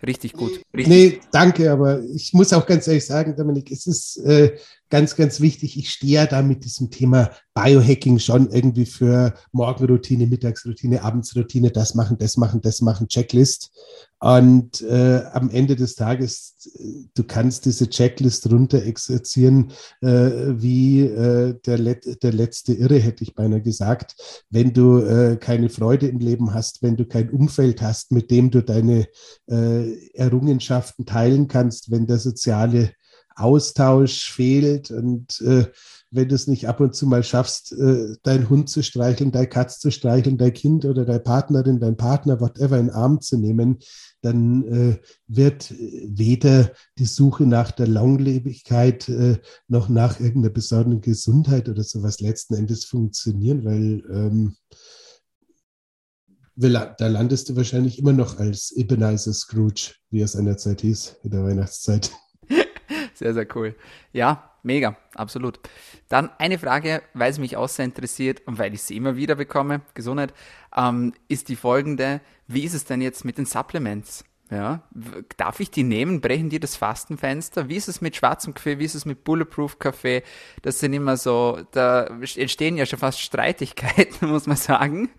[0.06, 0.62] Richtig gut.
[0.74, 0.88] Richtig.
[0.88, 4.56] Nee, danke, aber ich muss auch ganz ehrlich sagen, Dominik, es ist äh,
[4.89, 5.78] ganz, ganz wichtig.
[5.78, 11.96] Ich stehe ja da mit diesem Thema Biohacking schon irgendwie für Morgenroutine, Mittagsroutine, Abendsroutine, das
[11.96, 13.72] machen, das machen, das machen, Checklist.
[14.19, 16.56] Und äh, am Ende des Tages,
[17.13, 23.23] du kannst diese Checklist runter exerzieren, äh, wie äh, der, Let der letzte Irre, hätte
[23.23, 24.15] ich beinahe gesagt.
[24.49, 28.51] Wenn du äh, keine Freude im Leben hast, wenn du kein Umfeld hast, mit dem
[28.51, 29.08] du deine
[29.47, 32.93] äh, Errungenschaften teilen kannst, wenn der soziale
[33.36, 35.65] Austausch fehlt und äh,
[36.15, 39.47] wenn du es nicht ab und zu mal schaffst, äh, deinen Hund zu streicheln, deine
[39.47, 43.38] Katze zu streicheln, dein Kind oder deine Partnerin, dein Partner, whatever, in den Arm zu
[43.38, 43.80] nehmen,
[44.21, 51.69] dann äh, wird weder die Suche nach der Langlebigkeit äh, noch nach irgendeiner besonderen Gesundheit
[51.69, 54.56] oder sowas letzten Endes funktionieren, weil ähm,
[56.56, 61.43] da landest du wahrscheinlich immer noch als Ebenezer Scrooge, wie er seinerzeit hieß, in der
[61.43, 62.12] Weihnachtszeit.
[63.13, 63.75] Sehr, sehr cool.
[64.12, 65.60] Ja, mega, absolut.
[66.10, 69.36] Dann eine Frage, weil es mich auch sehr interessiert und weil ich sie immer wieder
[69.36, 70.34] bekomme, Gesundheit,
[70.75, 72.21] ähm, ist die folgende.
[72.47, 74.25] Wie ist es denn jetzt mit den Supplements?
[74.51, 74.84] Ja,
[75.38, 76.21] darf ich die nehmen?
[76.21, 77.67] Brechen die das Fastenfenster?
[77.67, 78.78] Wie ist es mit schwarzem Kaffee?
[78.78, 80.21] Wie ist es mit Bulletproof Kaffee?
[80.62, 82.04] Das sind immer so, da
[82.36, 85.10] entstehen ja schon fast Streitigkeiten, muss man sagen.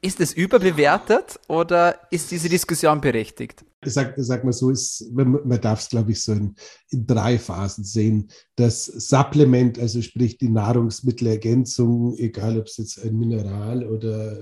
[0.00, 3.64] Ist es überbewertet oder ist diese Diskussion berechtigt?
[3.84, 6.54] Sag, sag mal so, ist, man darf es, glaube ich, so in,
[6.90, 8.28] in, drei Phasen sehen.
[8.54, 14.38] Das Supplement, also sprich die Nahrungsmittelergänzung, egal ob es jetzt ein Mineral oder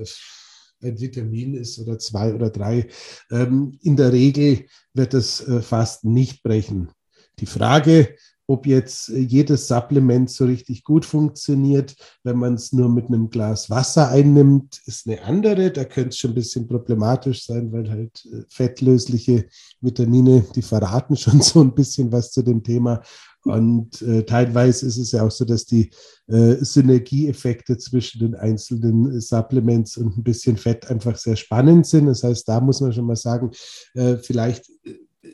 [0.83, 2.89] ein Vitamin ist oder zwei oder drei,
[3.31, 6.91] ähm, in der Regel wird das äh, Fasten nicht brechen.
[7.39, 8.17] Die Frage,
[8.51, 13.31] ob jetzt äh, jedes Supplement so richtig gut funktioniert, wenn man es nur mit einem
[13.31, 15.71] Glas Wasser einnimmt, ist eine andere.
[15.71, 19.47] Da könnte es schon ein bisschen problematisch sein, weil halt äh, fettlösliche
[19.81, 23.03] Vitamine, die verraten schon so ein bisschen was zu dem Thema.
[23.45, 25.89] Und äh, teilweise ist es ja auch so, dass die
[26.27, 32.07] äh, Synergieeffekte zwischen den einzelnen Supplements und ein bisschen Fett einfach sehr spannend sind.
[32.07, 33.53] Das heißt, da muss man schon mal sagen,
[33.95, 34.67] äh, vielleicht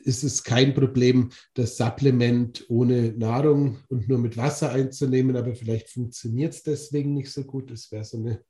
[0.03, 5.89] ist es kein Problem, das Supplement ohne Nahrung und nur mit Wasser einzunehmen, aber vielleicht
[5.89, 7.71] funktioniert es deswegen nicht so gut.
[7.71, 8.41] Das wäre so eine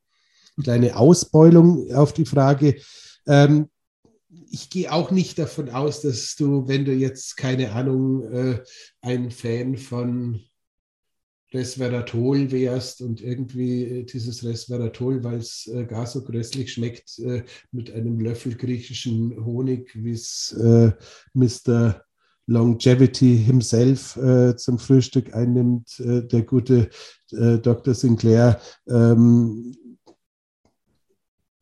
[0.62, 2.76] kleine Ausbeulung auf die Frage.
[3.28, 3.70] Ähm,
[4.50, 8.64] ich gehe auch nicht davon aus, dass du, wenn du jetzt keine Ahnung, äh,
[9.02, 10.42] ein Fan von
[11.54, 17.44] Resveratrol wärst und irgendwie äh, dieses Resveratrol, weil es äh, gar so grässlich schmeckt, äh,
[17.72, 20.56] mit einem Löffel griechischen Honig, wie es
[21.34, 22.02] Mr.
[22.48, 24.18] Longevity himself
[24.58, 26.90] zum Frühstück einnimmt, der gute
[27.30, 27.94] Dr.
[27.94, 28.62] Sinclair.
[28.88, 29.76] Ähm,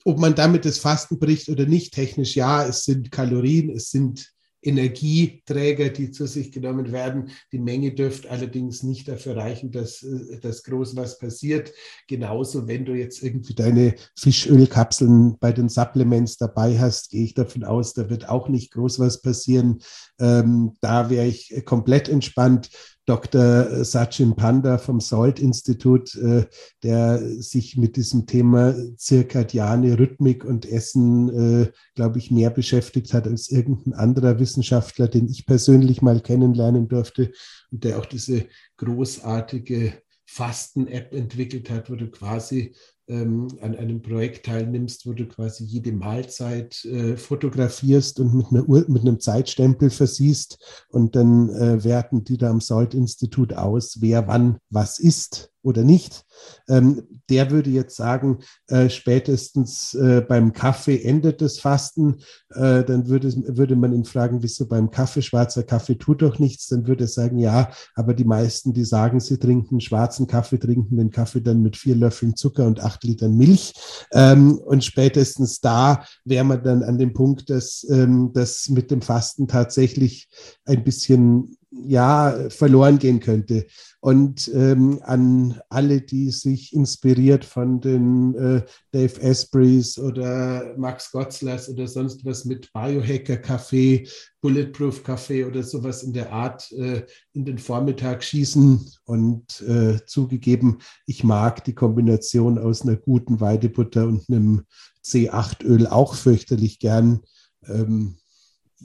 [0.03, 4.34] ob man damit das Fasten bricht oder nicht, technisch ja, es sind Kalorien, es sind
[4.65, 7.29] Energieträger, die zu sich genommen werden.
[7.51, 11.71] Die Menge dürfte allerdings nicht dafür reichen, dass, äh, dass groß was passiert.
[12.07, 17.63] Genauso, wenn du jetzt irgendwie deine Fischölkapseln bei den Supplements dabei hast, gehe ich davon
[17.63, 19.79] aus, da wird auch nicht groß was passieren.
[20.19, 22.69] Ähm, da wäre ich komplett entspannt.
[23.05, 23.85] Dr.
[23.85, 26.45] Sachin Panda vom Salt Institut, äh,
[26.83, 33.27] der sich mit diesem Thema zirkadiane Rhythmik und Essen, äh, glaube ich, mehr beschäftigt hat
[33.27, 37.31] als irgendein anderer Wissenschaftler, den ich persönlich mal kennenlernen durfte
[37.71, 38.45] und der auch diese
[38.77, 39.93] großartige
[40.25, 42.75] Fasten-App entwickelt hat, wo du quasi
[43.07, 48.67] ähm, an einem Projekt teilnimmst, wo du quasi jede Mahlzeit äh, fotografierst und mit, einer
[48.67, 54.27] Uhr, mit einem Zeitstempel versiehst und dann äh, werten die da am Salt-Institut aus, wer
[54.27, 55.51] wann was isst.
[55.65, 56.23] Oder nicht.
[56.69, 62.17] Ähm, der würde jetzt sagen, äh, spätestens äh, beim Kaffee endet das Fasten.
[62.51, 66.67] Äh, dann würde, würde man ihn fragen, wieso beim Kaffee, schwarzer Kaffee tut doch nichts.
[66.67, 70.97] Dann würde er sagen, ja, aber die meisten, die sagen, sie trinken schwarzen Kaffee, trinken
[70.97, 73.73] den Kaffee dann mit vier Löffeln Zucker und acht Litern Milch.
[74.13, 79.01] Ähm, und spätestens da wäre man dann an dem Punkt, dass ähm, das mit dem
[79.01, 80.29] Fasten tatsächlich
[80.65, 83.65] ein bisschen ja verloren gehen könnte.
[83.99, 88.61] Und ähm, an alle, die sich inspiriert von den äh,
[88.91, 94.07] Dave Aspreys oder Max Gotzlers oder sonst was mit Biohacker Kaffee,
[94.41, 98.85] Bulletproof Kaffee oder sowas in der Art äh, in den Vormittag schießen.
[99.05, 104.65] Und äh, zugegeben, ich mag die Kombination aus einer guten Weidebutter und einem
[105.03, 107.21] C8-Öl auch fürchterlich gern.
[107.67, 108.17] Ähm,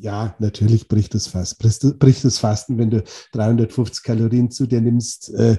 [0.01, 1.59] ja, natürlich bricht es fast.
[1.59, 5.33] Bricht es Fasten, wenn du 350 Kalorien zu dir nimmst.
[5.35, 5.59] Äh,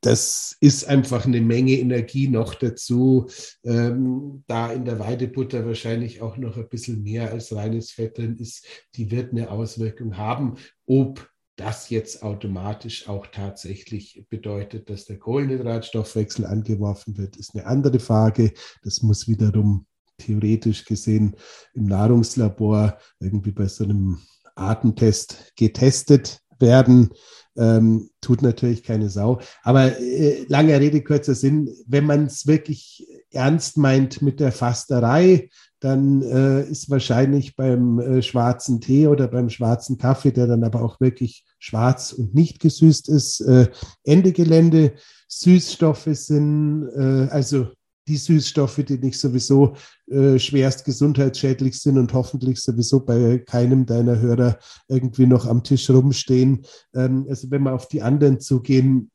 [0.00, 3.28] das ist einfach eine Menge Energie noch dazu.
[3.62, 8.36] Ähm, da in der Weidebutter wahrscheinlich auch noch ein bisschen mehr als reines Fett drin
[8.38, 8.64] ist.
[8.96, 10.56] Die wird eine Auswirkung haben.
[10.86, 17.98] Ob das jetzt automatisch auch tatsächlich bedeutet, dass der Kohlenhydratstoffwechsel angeworfen wird, ist eine andere
[17.98, 18.54] Frage.
[18.82, 19.84] Das muss wiederum
[20.20, 21.34] theoretisch gesehen
[21.74, 24.18] im Nahrungslabor irgendwie bei so einem
[24.54, 27.10] Artentest getestet werden.
[27.56, 29.40] Ähm, tut natürlich keine Sau.
[29.62, 35.50] Aber äh, lange Rede, kurzer Sinn, wenn man es wirklich ernst meint mit der Fasterei,
[35.80, 40.82] dann äh, ist wahrscheinlich beim äh, schwarzen Tee oder beim schwarzen Kaffee, der dann aber
[40.82, 43.68] auch wirklich schwarz und nicht gesüßt ist, äh,
[44.04, 44.92] Ende Gelände.
[45.28, 47.68] Süßstoffe sind, äh, also
[48.10, 49.76] die Süßstoffe, die nicht sowieso
[50.08, 55.88] äh, schwerst gesundheitsschädlich sind und hoffentlich sowieso bei keinem deiner Hörer irgendwie noch am Tisch
[55.88, 56.66] rumstehen.
[56.92, 59.12] Ähm, also wenn wir auf die anderen zugehen,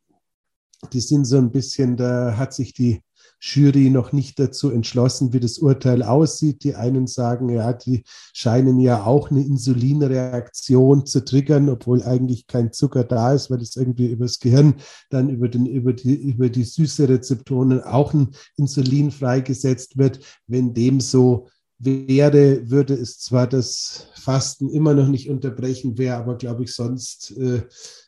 [0.94, 3.02] die sind so ein bisschen, da hat sich die
[3.46, 6.64] Jury noch nicht dazu entschlossen, wie das Urteil aussieht.
[6.64, 8.04] Die einen sagen, ja, die
[8.34, 13.76] scheinen ja auch eine Insulinreaktion zu triggern, obwohl eigentlich kein Zucker da ist, weil es
[13.76, 14.76] irgendwie übers Gehirn
[15.12, 20.20] dann über, den, über, die, über die süße Rezeptoren auch ein Insulin freigesetzt wird.
[20.48, 26.36] Wenn dem so wäre, würde es zwar das Fasten immer noch nicht unterbrechen, wäre aber,
[26.36, 27.62] glaube ich, sonst äh,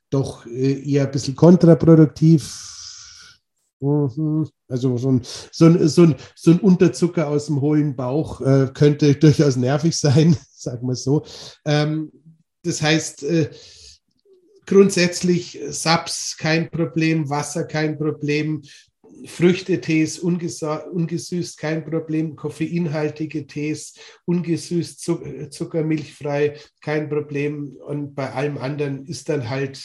[0.09, 2.76] doch äh, eher ein bisschen kontraproduktiv.
[3.79, 8.69] Also so ein, so, ein, so, ein, so ein Unterzucker aus dem hohlen Bauch äh,
[8.73, 11.23] könnte durchaus nervig sein, sagen wir so.
[11.65, 12.11] Ähm,
[12.63, 13.49] das heißt, äh,
[14.65, 18.63] grundsätzlich Saps kein Problem, Wasser kein Problem,
[19.25, 25.01] Früchtetees ungesüßt kein Problem, koffeinhaltige Tees ungesüßt,
[25.51, 29.83] zuckermilchfrei kein Problem und bei allem anderen ist dann halt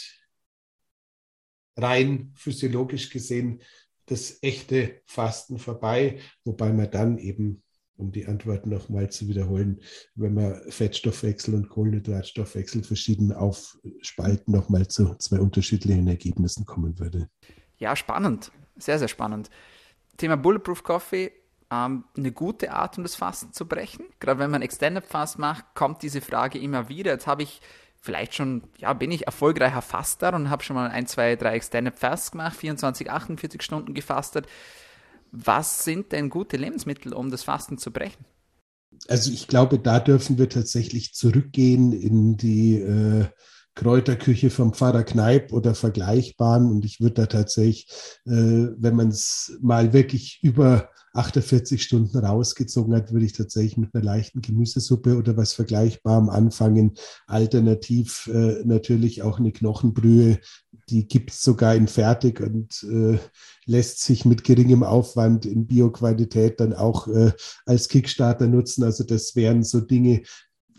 [1.76, 3.62] rein physiologisch gesehen
[4.07, 7.62] das echte Fasten vorbei, wobei man dann eben,
[7.97, 9.81] um die Antwort nochmal zu wiederholen,
[10.15, 17.29] wenn man Fettstoffwechsel und Kohlenhydratstoffwechsel verschieden aufspalten, nochmal zu zwei unterschiedlichen Ergebnissen kommen würde.
[17.79, 18.51] Ja, spannend.
[18.77, 19.51] Sehr, sehr spannend.
[20.17, 21.33] Thema Bulletproof Coffee,
[21.71, 24.05] ähm, eine gute Art, um das Fasten zu brechen.
[24.21, 27.12] Gerade wenn man Extended Fast macht, kommt diese Frage immer wieder.
[27.12, 27.61] Jetzt habe ich
[28.03, 31.97] vielleicht schon, ja, bin ich erfolgreicher Faster und habe schon mal ein, zwei, drei Extended
[31.97, 34.47] Fasts gemacht, 24, 48 Stunden gefastet.
[35.31, 38.25] Was sind denn gute Lebensmittel, um das Fasten zu brechen?
[39.09, 43.27] Also ich glaube, da dürfen wir tatsächlich zurückgehen in die äh,
[43.75, 46.71] Kräuterküche vom Pfarrer Kneip oder vergleichbaren.
[46.71, 47.87] Und ich würde da tatsächlich,
[48.27, 48.31] äh,
[48.77, 54.05] wenn man es mal wirklich über 48 Stunden rausgezogen hat, würde ich tatsächlich mit einer
[54.05, 56.94] leichten Gemüsesuppe oder was Vergleichbarem anfangen.
[57.27, 60.38] Alternativ äh, natürlich auch eine Knochenbrühe,
[60.88, 63.18] die gibt es sogar in fertig und äh,
[63.66, 67.33] lässt sich mit geringem Aufwand in Bioqualität dann auch äh,
[67.66, 68.85] als Kickstarter nutzen.
[68.85, 70.22] Also das wären so Dinge,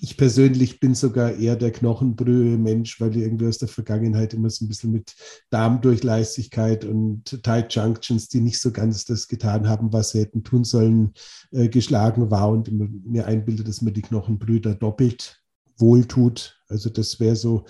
[0.04, 4.68] ich persönlich bin sogar eher der Knochenbrühe-Mensch, weil irgendwie aus der Vergangenheit immer so ein
[4.68, 5.16] bisschen mit
[5.50, 10.66] Darmdurchlässigkeit und Tight Junctions, die nicht so ganz das getan haben, was sie hätten tun
[10.66, 11.13] sollen,
[11.52, 15.42] äh, geschlagen war und mir einbildet, dass mir die Knochenbrühe da doppelt
[15.78, 16.62] wohltut.
[16.68, 17.63] Also das wäre so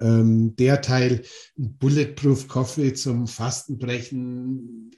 [0.00, 1.22] ähm, der Teil.
[1.56, 4.92] Bulletproof Coffee zum Fastenbrechen.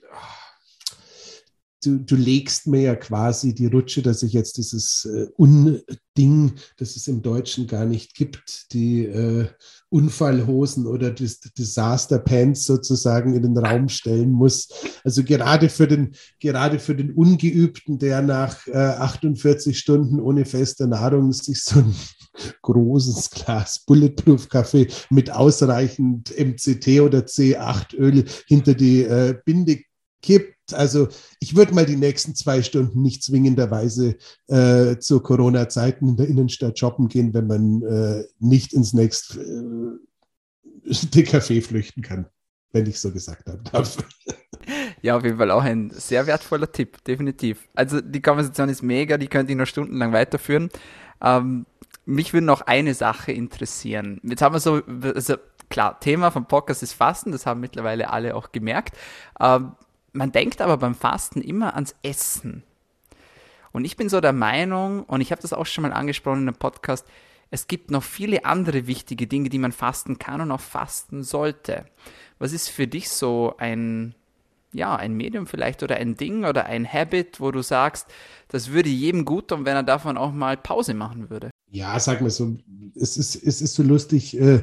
[1.85, 6.97] Du, du legst mir ja quasi die Rutsche, dass ich jetzt dieses äh, Unding, das
[6.97, 9.47] es im Deutschen gar nicht gibt, die äh,
[9.91, 14.69] Unfallhosen oder das Disaster Pants sozusagen in den Raum stellen muss.
[15.05, 20.87] Also gerade für den, gerade für den Ungeübten, der nach äh, 48 Stunden ohne feste
[20.87, 21.95] Nahrung sich so ein
[22.63, 29.81] großes Glas Bulletproof Kaffee mit ausreichend MCT oder C8 Öl hinter die äh, Binde
[30.23, 30.57] kippt.
[30.75, 31.09] Also
[31.41, 34.17] ich würde mal die nächsten zwei Stunden nicht zwingenderweise
[34.49, 40.91] äh, zu Corona-Zeiten in der Innenstadt shoppen gehen, wenn man äh, nicht ins nächste äh,
[41.23, 42.27] Café flüchten kann,
[42.73, 43.99] wenn ich so gesagt darf.
[45.03, 47.67] Ja, auf jeden Fall auch ein sehr wertvoller Tipp, definitiv.
[47.75, 50.71] Also die Konversation ist mega, die könnte ich noch stundenlang weiterführen.
[51.21, 51.67] Ähm,
[52.05, 54.21] mich würde noch eine Sache interessieren.
[54.23, 54.83] Jetzt haben wir so,
[55.15, 55.37] also
[55.71, 58.97] klar, Thema vom Podcast ist Fasten, das haben mittlerweile alle auch gemerkt.
[59.41, 59.73] Ähm,
[60.13, 62.63] man denkt aber beim Fasten immer ans Essen.
[63.73, 66.49] Und ich bin so der Meinung, und ich habe das auch schon mal angesprochen in
[66.49, 67.07] einem Podcast,
[67.51, 71.85] es gibt noch viele andere wichtige Dinge, die man fasten kann und auch fasten sollte.
[72.39, 74.15] Was ist für dich so ein,
[74.73, 78.07] ja, ein Medium vielleicht oder ein Ding oder ein Habit, wo du sagst,
[78.49, 81.51] das würde jedem gut tun, wenn er davon auch mal Pause machen würde?
[81.71, 82.57] Ja, sag mal so,
[82.95, 84.63] es ist, es ist so lustig, äh,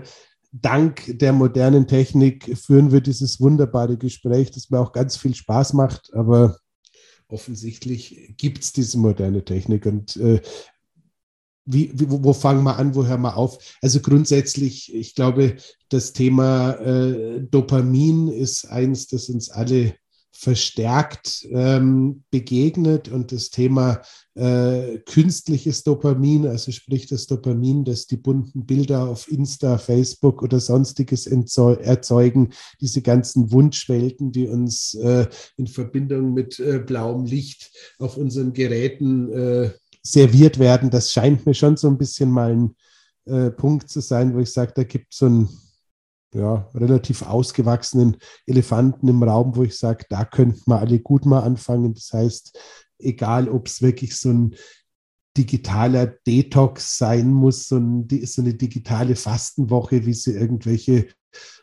[0.51, 5.73] dank der modernen Technik führen wir dieses wunderbare Gespräch, das mir auch ganz viel Spaß
[5.73, 6.57] macht, aber
[7.27, 9.85] offensichtlich gibt es diese moderne Technik.
[9.85, 10.41] Und äh,
[11.65, 13.77] wie, wie, wo fangen wir an, wo hören wir auf?
[13.81, 15.57] Also grundsätzlich, ich glaube,
[15.89, 19.93] das Thema äh, Dopamin ist eins, das uns alle
[20.31, 23.09] verstärkt ähm, begegnet.
[23.09, 24.01] Und das Thema
[24.35, 30.59] äh, künstliches Dopamin, also sprich das Dopamin, das die bunten Bilder auf Insta, Facebook oder
[30.59, 32.49] sonstiges erzeugen,
[32.79, 35.27] diese ganzen Wunschwelten, die uns äh,
[35.57, 39.71] in Verbindung mit äh, blauem Licht auf unseren Geräten äh,
[40.01, 42.75] serviert werden, das scheint mir schon so ein bisschen mal ein
[43.25, 45.49] äh, Punkt zu sein, wo ich sage, da gibt es so ein
[46.33, 51.41] ja, relativ ausgewachsenen Elefanten im Raum, wo ich sage, da könnten wir alle gut mal
[51.41, 51.93] anfangen.
[51.93, 52.57] Das heißt,
[52.99, 54.55] egal ob es wirklich so ein
[55.37, 61.07] digitaler Detox sein muss, so, ein, so eine digitale Fastenwoche, wie sie irgendwelche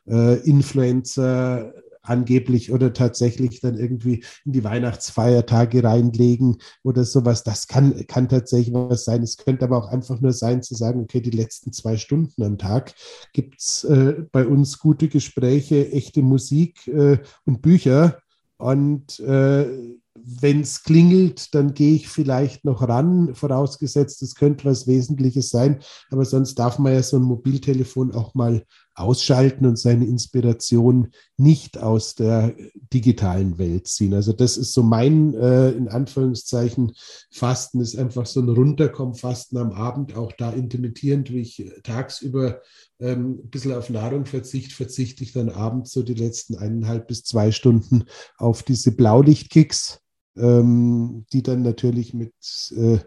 [0.08, 1.72] äh, Influencer
[2.06, 7.42] angeblich oder tatsächlich dann irgendwie in die Weihnachtsfeiertage reinlegen oder sowas.
[7.42, 9.22] Das kann, kann tatsächlich was sein.
[9.22, 12.58] Es könnte aber auch einfach nur sein zu sagen, okay, die letzten zwei Stunden am
[12.58, 12.94] Tag
[13.32, 18.18] gibt es äh, bei uns gute Gespräche, echte Musik äh, und Bücher.
[18.58, 19.66] Und äh,
[20.14, 25.80] wenn es klingelt, dann gehe ich vielleicht noch ran, vorausgesetzt, es könnte was Wesentliches sein.
[26.10, 28.64] Aber sonst darf man ja so ein Mobiltelefon auch mal
[28.96, 32.56] ausschalten und seine Inspiration nicht aus der
[32.92, 34.14] digitalen Welt ziehen.
[34.14, 36.92] Also das ist so mein, äh, in Anführungszeichen,
[37.30, 42.62] Fasten ist einfach so ein Runterkommen, Fasten am Abend, auch da intermittierend, wie ich tagsüber
[42.98, 47.22] ähm, ein bisschen auf Nahrung verzichte, verzichte ich dann abends so die letzten eineinhalb bis
[47.22, 48.04] zwei Stunden
[48.38, 50.00] auf diese Blaulichtkicks,
[50.38, 52.32] ähm, die dann natürlich mit
[52.74, 52.98] äh,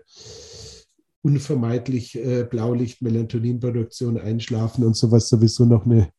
[1.22, 6.10] unvermeidlich äh, Blaulicht, Melatoninproduktion, Einschlafen und sowas sowieso noch eine,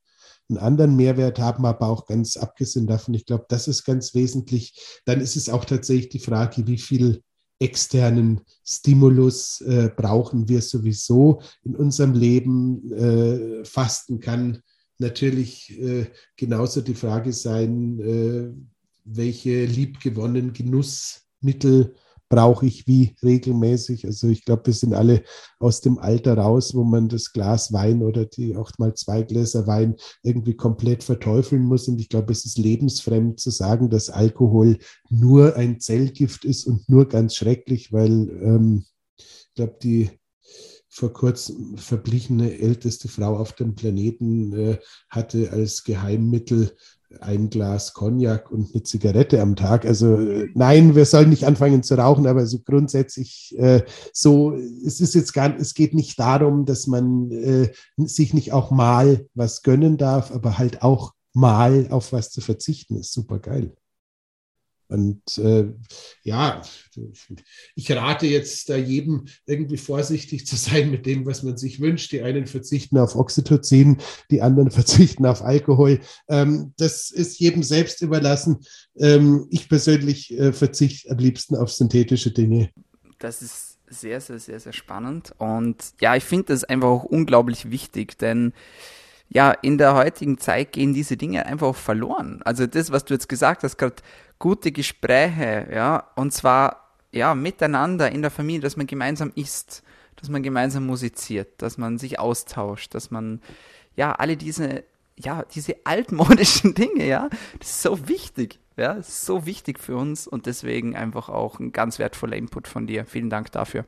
[0.49, 5.01] einen anderen Mehrwert haben, aber auch ganz abgesehen davon, ich glaube, das ist ganz wesentlich.
[5.05, 7.23] Dann ist es auch tatsächlich die Frage, wie viel
[7.61, 12.93] externen Stimulus äh, brauchen wir sowieso in unserem Leben.
[12.93, 14.63] Äh, Fasten kann
[14.99, 18.51] natürlich äh, genauso die Frage sein, äh,
[19.05, 21.95] welche liebgewonnenen Genussmittel
[22.31, 24.07] brauche ich wie regelmäßig.
[24.07, 25.25] Also ich glaube, wir sind alle
[25.59, 29.67] aus dem Alter raus, wo man das Glas Wein oder die auch mal zwei Gläser
[29.67, 31.89] Wein irgendwie komplett verteufeln muss.
[31.89, 34.79] Und ich glaube, es ist lebensfremd zu sagen, dass Alkohol
[35.11, 38.85] nur ein Zellgift ist und nur ganz schrecklich, weil ähm,
[39.19, 40.11] ich glaube, die
[40.89, 44.79] vor kurzem verblichene älteste Frau auf dem Planeten äh,
[45.09, 46.77] hatte als Geheimmittel
[47.21, 49.85] ein Glas Cognac und eine Zigarette am Tag.
[49.85, 50.17] Also
[50.55, 53.83] nein, wir sollen nicht anfangen zu rauchen, aber so grundsätzlich äh,
[54.13, 58.71] so, es ist jetzt gar, es geht nicht darum, dass man äh, sich nicht auch
[58.71, 63.73] mal was gönnen darf, aber halt auch mal auf was zu verzichten, ist super geil.
[64.91, 65.67] Und äh,
[66.25, 66.63] ja,
[67.77, 72.11] ich rate jetzt da jedem irgendwie vorsichtig zu sein mit dem, was man sich wünscht.
[72.11, 73.99] Die einen verzichten auf Oxytocin,
[74.31, 76.01] die anderen verzichten auf Alkohol.
[76.29, 78.59] Ähm, das ist jedem selbst überlassen.
[78.99, 82.71] Ähm, ich persönlich äh, verzichte am liebsten auf synthetische Dinge.
[83.21, 85.35] Das ist sehr, sehr, sehr, sehr spannend.
[85.39, 88.53] Und ja, ich finde das einfach auch unglaublich wichtig, denn
[89.33, 92.41] ja, in der heutigen Zeit gehen diese Dinge einfach verloren.
[92.45, 93.97] Also das, was du jetzt gesagt hast, gerade
[94.41, 99.85] gute Gespräche, ja, und zwar ja miteinander in der Familie, dass man gemeinsam isst,
[100.17, 103.41] dass man gemeinsam musiziert, dass man sich austauscht, dass man
[103.97, 104.83] ja alle diese
[105.17, 107.29] ja diese altmodischen Dinge, ja,
[107.61, 112.01] das ist so wichtig, ja, so wichtig für uns und deswegen einfach auch ein ganz
[112.01, 113.05] wertvoller Input von dir.
[113.07, 113.85] Vielen Dank dafür.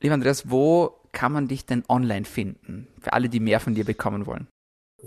[0.00, 2.88] Lieber Andreas, wo kann man dich denn online finden?
[3.00, 4.48] Für alle, die mehr von dir bekommen wollen.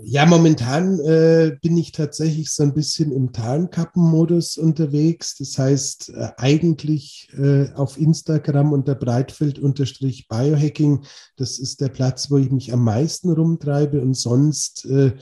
[0.02, 5.36] Ja, momentan äh, bin ich tatsächlich so ein bisschen im Tarnkappenmodus unterwegs.
[5.36, 11.04] Das heißt, äh, eigentlich äh, auf Instagram unter Breitfeld-Biohacking.
[11.36, 14.00] Das ist der Platz, wo ich mich am meisten rumtreibe.
[14.00, 15.12] Und sonst äh,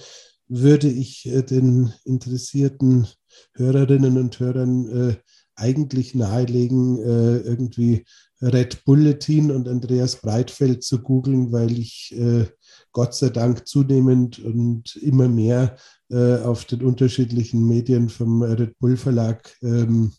[0.49, 3.09] würde ich äh, den interessierten
[3.55, 5.17] Hörerinnen und Hörern äh,
[5.55, 8.07] eigentlich nahelegen, irgendwie
[8.43, 12.47] Red Bulletin und Andreas Breitfeld zu googeln, weil ich äh,
[12.93, 15.77] Gott sei Dank zunehmend und immer mehr
[16.11, 20.13] äh, auf den unterschiedlichen Medien vom Red Bull Verlag ähm,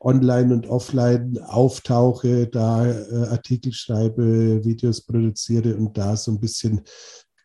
[0.00, 6.82] online und offline auftauche, da äh, Artikel schreibe, Videos produziere und da so ein bisschen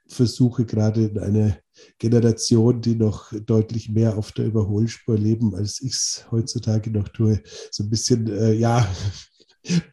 [0.07, 1.59] versuche gerade in eine
[1.99, 7.41] Generation, die noch deutlich mehr auf der Überholspur leben, als ich es heutzutage noch tue,
[7.71, 8.87] so ein bisschen, äh, ja,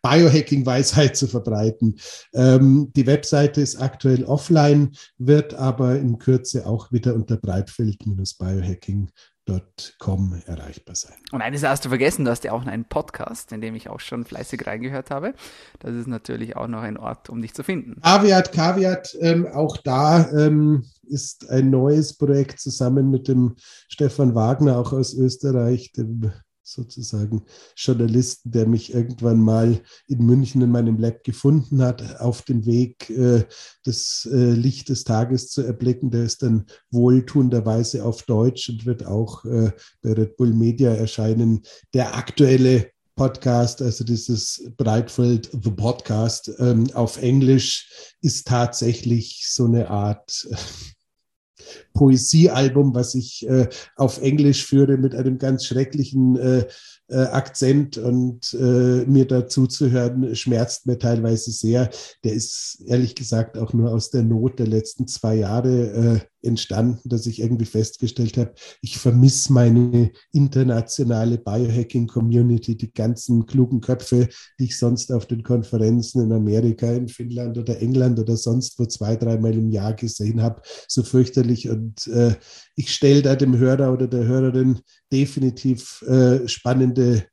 [0.03, 1.97] Biohacking-Weisheit zu verbreiten.
[2.33, 9.09] Ähm, die Webseite ist aktuell offline, wird aber in Kürze auch wieder unter breitfeld-biohacking
[9.99, 11.17] Com erreichbar sein.
[11.31, 14.01] Und eines hast du vergessen, du hast ja auch einen Podcast, in dem ich auch
[14.01, 15.35] schon fleißig reingehört habe.
[15.81, 18.01] Das ist natürlich auch noch ein Ort, um dich zu finden.
[18.01, 23.57] Kaviat, Kaviat, ähm, auch da ähm, ist ein neues Projekt zusammen mit dem
[23.89, 26.33] Stefan Wagner, auch aus Österreich, dem
[26.65, 27.43] sozusagen
[27.77, 33.11] Journalisten, der mich irgendwann mal in München in meinem Lab gefunden hat, auf dem Weg
[33.11, 33.45] äh,
[33.85, 36.11] das äh, Licht des Tages zu erblicken.
[36.11, 41.63] Der ist dann wohltuenderweise auf Deutsch und wird auch äh, bei Red Bull Media erscheinen.
[41.93, 49.89] Der aktuelle Podcast, also dieses Breitfeld The Podcast ähm, auf Englisch, ist tatsächlich so eine
[49.89, 50.49] Art
[51.93, 56.67] Poesiealbum, was ich äh, auf Englisch führe mit einem ganz schrecklichen äh,
[57.09, 61.91] äh, Akzent und äh, mir dazu zu hören, schmerzt mir teilweise sehr.
[62.25, 67.09] Der ist ehrlich gesagt auch nur aus der Not der letzten zwei Jahre äh, entstanden,
[67.09, 74.29] dass ich irgendwie festgestellt habe, ich vermisse meine internationale Biohacking-Community, die ganzen klugen Köpfe,
[74.59, 78.85] die ich sonst auf den Konferenzen in Amerika, in Finnland oder England oder sonst wo
[78.87, 81.69] zwei, dreimal im Jahr gesehen habe, so fürchterlich.
[81.69, 82.35] Und äh,
[82.77, 84.81] ich stelle da dem Hörer oder der Hörerin
[85.15, 87.25] definitiv äh, spannende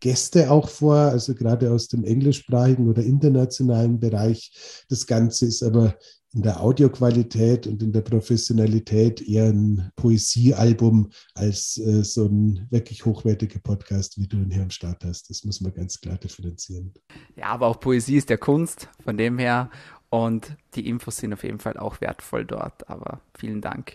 [0.00, 4.84] Gäste auch vor, also gerade aus dem englischsprachigen oder internationalen Bereich.
[4.88, 5.96] Das Ganze ist aber
[6.34, 13.04] in der Audioqualität und in der Professionalität eher ein Poesiealbum als äh, so ein wirklich
[13.04, 15.30] hochwertiger Podcast, wie du ihn hier am Start hast.
[15.30, 16.92] Das muss man ganz klar differenzieren.
[17.36, 19.70] Ja, aber auch Poesie ist der Kunst, von dem her.
[20.10, 22.88] Und die Infos sind auf jeden Fall auch wertvoll dort.
[22.90, 23.94] Aber vielen Dank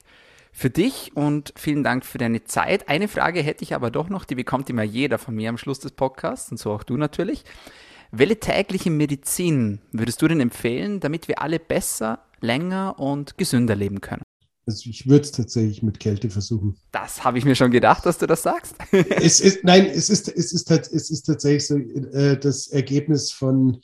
[0.54, 2.88] für dich und vielen Dank für deine Zeit.
[2.88, 5.80] Eine Frage hätte ich aber doch noch, die bekommt immer jeder von mir am Schluss
[5.80, 7.44] des Podcasts und so auch du natürlich.
[8.12, 14.00] Welche tägliche Medizin würdest du denn empfehlen, damit wir alle besser, länger und gesünder leben
[14.00, 14.22] können?
[14.66, 16.78] Also ich würde es tatsächlich mit Kälte versuchen.
[16.92, 18.76] Das habe ich mir schon gedacht, dass du das sagst.
[18.92, 23.82] es ist, nein, es ist, es ist, es ist tatsächlich so äh, das Ergebnis von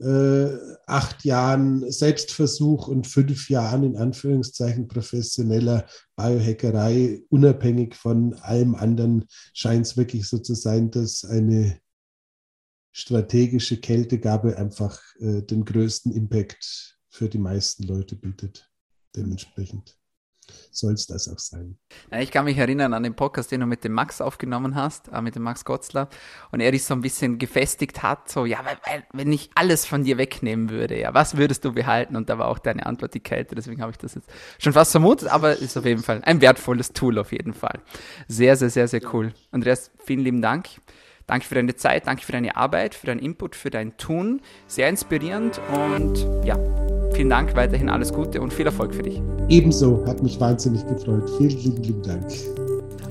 [0.00, 5.86] äh, acht Jahren Selbstversuch und fünf Jahren in Anführungszeichen professioneller
[6.16, 11.80] Biohackerei, unabhängig von allem anderen, scheint es wirklich so zu sein, dass eine
[12.92, 18.70] strategische Kältegabe einfach äh, den größten Impact für die meisten Leute bietet.
[19.16, 19.97] Dementsprechend
[20.70, 21.76] soll es das auch sein.
[22.18, 25.20] Ich kann mich erinnern an den Podcast, den du mit dem Max aufgenommen hast, äh,
[25.20, 26.08] mit dem Max Gotzler,
[26.50, 30.04] und er dich so ein bisschen gefestigt hat, so, ja, weil, wenn ich alles von
[30.04, 32.16] dir wegnehmen würde, ja, was würdest du behalten?
[32.16, 34.92] Und da war auch deine Antwort die Kälte, deswegen habe ich das jetzt schon fast
[34.92, 37.80] vermutet, aber ist auf jeden Fall ein wertvolles Tool auf jeden Fall.
[38.28, 39.32] Sehr, sehr, sehr, sehr cool.
[39.50, 40.68] Andreas, vielen lieben Dank.
[41.26, 44.40] Danke für deine Zeit, danke für deine Arbeit, für deinen Input, für dein Tun.
[44.66, 46.56] Sehr inspirierend und ja,
[47.18, 49.20] vielen Dank, weiterhin alles Gute und viel Erfolg für dich.
[49.48, 51.28] Ebenso, hat mich wahnsinnig gefreut.
[51.36, 52.22] Vielen lieben, lieben Dank.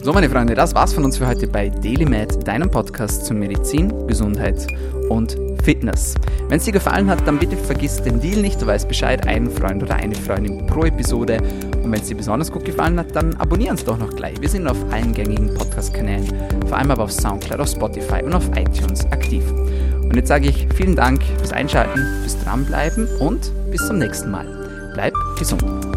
[0.02, 4.08] So, meine Freunde, das war's von uns für heute bei DailyMed, deinem Podcast zu Medizin,
[4.08, 4.66] Gesundheit
[5.10, 6.16] und Fitness.
[6.48, 8.62] Wenn es dir gefallen hat, dann bitte vergiss den Deal nicht.
[8.62, 11.42] Du weißt Bescheid, einen Freund oder eine Freundin pro Episode.
[11.84, 14.40] Und wenn es dir besonders gut gefallen hat, dann abonnieren uns doch noch gleich.
[14.40, 16.28] Wir sind auf allen gängigen Podcast-Kanälen,
[16.66, 19.44] vor allem aber auf Soundcloud, auf Spotify und auf iTunes aktiv.
[20.10, 24.46] Und jetzt sage ich vielen Dank fürs Einschalten, fürs Dranbleiben und bis zum nächsten Mal.
[24.94, 25.97] Bleib gesund.